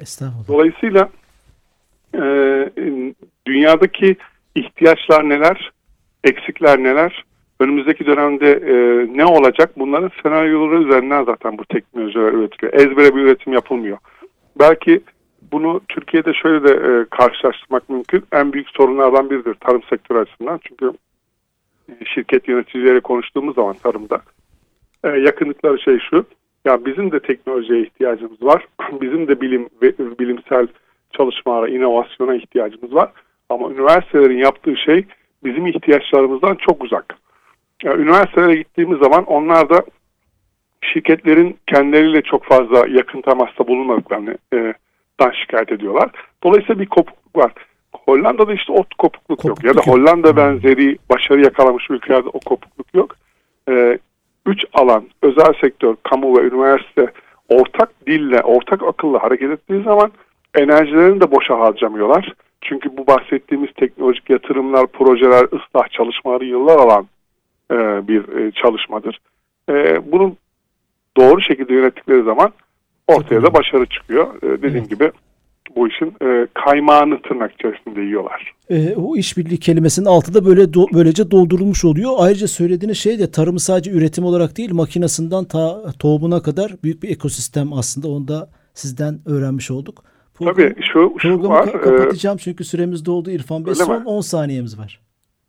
Dolayısıyla 0.48 1.08
e, 2.14 2.20
dünyadaki 3.46 4.16
ihtiyaçlar 4.56 5.28
neler, 5.28 5.72
eksikler 6.24 6.78
neler, 6.82 7.24
önümüzdeki 7.60 8.06
dönemde 8.06 8.52
e, 8.52 8.74
ne 9.16 9.24
olacak 9.24 9.70
bunların 9.78 10.10
senaryoları 10.22 10.82
üzerinden 10.82 11.24
zaten 11.24 11.58
bu 11.58 11.64
teknolojiler 11.64 12.32
üretiliyor. 12.32 12.72
Ezbere 12.72 13.16
bir 13.16 13.22
üretim 13.22 13.52
yapılmıyor. 13.52 13.98
Belki 14.58 15.00
bunu 15.52 15.80
Türkiye'de 15.88 16.32
şöyle 16.34 16.68
de 16.68 16.72
e, 16.72 17.04
karşılaştırmak 17.10 17.88
mümkün. 17.88 18.24
En 18.32 18.52
büyük 18.52 18.68
sorunlardan 18.70 19.30
biridir 19.30 19.54
tarım 19.54 19.82
sektörü 19.90 20.18
açısından. 20.18 20.60
Çünkü 20.68 20.92
e, 21.88 22.04
şirket 22.04 22.48
yöneticileriyle 22.48 23.00
konuştuğumuz 23.00 23.54
zaman 23.54 23.74
tarımda 23.74 24.20
e, 25.04 25.08
yakınlıkları 25.08 25.78
şey 25.78 25.98
şu. 26.10 26.26
Ya 26.64 26.84
bizim 26.84 27.12
de 27.12 27.20
teknolojiye 27.20 27.82
ihtiyacımız 27.82 28.42
var. 28.42 28.66
Bizim 29.00 29.28
de 29.28 29.40
bilim 29.40 29.68
ve 29.82 29.98
bilimsel 29.98 30.66
çalışmalara, 31.16 31.68
inovasyona 31.68 32.34
ihtiyacımız 32.34 32.94
var. 32.94 33.12
Ama 33.50 33.70
üniversitelerin 33.70 34.38
yaptığı 34.38 34.76
şey 34.76 35.04
bizim 35.44 35.66
ihtiyaçlarımızdan 35.66 36.54
çok 36.54 36.84
uzak. 36.84 37.16
Yani 37.82 38.02
üniversitelere 38.02 38.56
gittiğimiz 38.56 38.98
zaman 38.98 39.24
onlar 39.24 39.70
da 39.70 39.82
şirketlerin 40.80 41.56
kendileriyle 41.66 42.22
çok 42.22 42.44
fazla 42.44 42.86
yakın 42.88 43.20
temasta 43.20 43.68
bulunmadıklarını 43.68 44.38
e, 44.54 44.74
dan 45.20 45.30
şikayet 45.30 45.72
ediyorlar. 45.72 46.10
Dolayısıyla 46.42 46.80
bir 46.80 46.86
kopukluk 46.86 47.36
var. 47.36 47.52
Hollanda'da 47.92 48.52
işte 48.52 48.72
o 48.72 48.84
kopukluk, 48.98 49.38
kopukluk 49.38 49.64
yok. 49.64 49.64
Ya 49.64 49.74
da 49.74 49.90
Hollanda 49.90 50.28
yok. 50.28 50.36
benzeri 50.36 50.98
başarı 51.10 51.40
yakalamış 51.40 51.90
ülkelerde 51.90 52.28
o 52.28 52.40
kopukluk 52.40 52.94
yok. 52.94 53.16
Ee, 53.68 53.98
üç 54.46 54.64
alan, 54.72 55.04
özel 55.22 55.52
sektör, 55.60 55.96
kamu 56.02 56.38
ve 56.38 56.42
üniversite 56.42 57.12
ortak 57.48 58.06
dille, 58.06 58.40
ortak 58.40 58.82
akılla 58.82 59.22
hareket 59.22 59.50
ettiği 59.50 59.82
zaman 59.82 60.12
enerjilerini 60.54 61.20
de 61.20 61.30
boşa 61.30 61.58
harcamıyorlar. 61.58 62.32
Çünkü 62.68 62.96
bu 62.96 63.06
bahsettiğimiz 63.06 63.70
teknolojik 63.76 64.30
yatırımlar, 64.30 64.86
projeler, 64.86 65.44
ıslah 65.44 65.88
çalışmaları 65.90 66.44
yıllar 66.44 66.78
alan 66.78 67.06
e, 67.70 67.76
bir 68.08 68.28
e, 68.38 68.52
çalışmadır. 68.52 69.18
E, 69.70 70.00
bunu 70.12 70.36
doğru 71.16 71.40
şekilde 71.40 71.74
yönettikleri 71.74 72.22
zaman 72.22 72.52
ortaya 73.08 73.42
da 73.42 73.54
başarı 73.54 73.86
çıkıyor. 73.86 74.42
E, 74.42 74.62
dediğim 74.62 74.76
evet. 74.76 74.90
gibi 74.90 75.12
bu 75.76 75.88
işin 75.88 76.14
e, 76.22 76.46
kaymağını 76.54 77.22
tırnak 77.22 77.52
içerisinde 77.52 78.00
yiyorlar. 78.00 78.54
E, 78.70 78.94
o 78.94 79.16
işbirliği 79.16 79.60
kelimesinin 79.60 80.06
altı 80.06 80.34
da 80.34 80.44
böyle 80.44 80.74
do, 80.74 80.86
böylece 80.94 81.30
doldurulmuş 81.30 81.84
oluyor. 81.84 82.12
Ayrıca 82.18 82.48
söylediğiniz 82.48 82.98
şey 82.98 83.18
de 83.18 83.30
tarımı 83.30 83.60
sadece 83.60 83.90
üretim 83.90 84.24
olarak 84.24 84.56
değil 84.56 84.74
makinasından 84.74 85.44
ta 85.44 85.92
tohumuna 85.98 86.42
kadar 86.42 86.72
büyük 86.84 87.02
bir 87.02 87.10
ekosistem 87.10 87.72
aslında. 87.72 88.08
Onu 88.08 88.28
da 88.28 88.48
sizden 88.74 89.18
öğrenmiş 89.26 89.70
olduk. 89.70 90.04
Program, 90.38 90.54
Tabii 90.54 90.82
şu, 90.92 91.14
şu 91.18 91.48
var. 91.48 91.72
kapatacağım 91.72 92.36
çünkü 92.36 92.64
süremiz 92.64 93.06
doldu 93.06 93.30
İrfan 93.30 93.66
Bey. 93.66 93.74
Son 93.74 94.02
mi? 94.02 94.08
10 94.08 94.20
saniyemiz 94.20 94.78
var. 94.78 95.00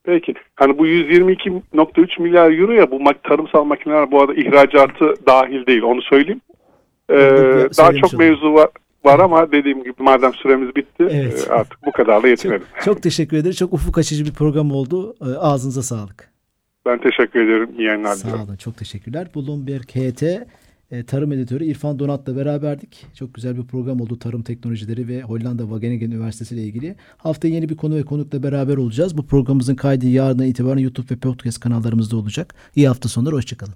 Peki. 0.04 0.34
Hani 0.56 0.78
bu 0.78 0.88
122.3 0.88 2.22
milyar 2.22 2.52
euro 2.52 2.72
ya 2.72 2.92
bu 2.92 3.00
tarımsal 3.24 3.64
makineler 3.64 4.12
bu 4.12 4.22
arada 4.22 4.34
ihracatı 4.34 5.14
dahil 5.26 5.66
değil. 5.66 5.82
Onu 5.82 6.02
söyleyeyim. 6.02 6.42
Ee, 7.10 7.16
daha 7.78 7.94
çok 7.94 8.14
mevzu 8.14 8.54
var, 8.54 8.70
var 9.06 9.20
ama 9.20 9.52
dediğim 9.52 9.84
gibi 9.84 9.94
madem 10.00 10.34
süremiz 10.34 10.76
bitti 10.76 11.08
evet. 11.10 11.48
artık 11.50 11.86
bu 11.86 11.92
kadarla 11.92 12.28
yetinelim. 12.28 12.64
Çok, 12.76 12.84
çok 12.84 13.04
teşekkür 13.04 13.38
ederim. 13.38 13.56
Çok 13.56 13.74
ufuk 13.74 13.98
açıcı 13.98 14.26
bir 14.26 14.34
program 14.34 14.72
oldu. 14.72 15.16
Ağzınıza 15.40 15.82
sağlık. 15.82 16.32
Ben 16.86 16.98
teşekkür 16.98 17.48
ederim. 17.48 17.70
İyi 17.78 17.88
yayınlar 17.88 18.16
Sağ 18.16 18.36
olun. 18.36 18.56
Çok 18.56 18.78
teşekkürler. 18.78 19.28
Bloomberg 19.36 19.90
HT 19.90 20.24
e, 20.92 21.04
tarım 21.04 21.32
editörü 21.32 21.66
İrfan 21.66 22.00
Donat'la 22.00 22.36
beraberdik. 22.36 23.06
Çok 23.14 23.34
güzel 23.34 23.58
bir 23.58 23.64
program 23.64 24.02
oldu 24.02 24.20
tarım 24.20 24.44
teknolojileri 24.44 25.08
ve 25.08 25.22
Hollanda 25.22 25.64
Wageningen 25.64 26.12
Üniversitesi 26.12 26.56
ile 26.56 26.64
ilgili. 26.64 26.96
Haftaya 27.18 27.54
yeni 27.54 27.70
bir 27.70 27.78
konu 27.78 27.96
ve 27.96 28.04
konukla 28.04 28.44
beraber 28.44 28.78
olacağız. 28.78 29.18
Bu 29.18 29.26
programımızın 29.26 29.76
kaydı 29.76 30.08
yarından 30.08 30.48
itibaren 30.48 30.82
YouTube 30.82 31.16
ve 31.16 31.20
podcast 31.20 31.60
kanallarımızda 31.60 32.18
olacak. 32.18 32.56
İyi 32.76 32.88
hafta 32.88 33.10
sonları, 33.10 33.36
hoşçakalın. 33.36 33.74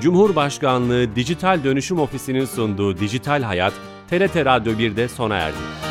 Cumhurbaşkanlığı 0.00 1.16
Dijital 1.16 1.64
Dönüşüm 1.64 1.98
Ofisi'nin 1.98 2.44
sunduğu 2.44 2.98
Dijital 2.98 3.42
Hayat, 3.42 3.72
TRT 4.10 4.36
Radyo 4.36 4.72
1'de 4.72 5.08
sona 5.08 5.36
erdi. 5.36 5.89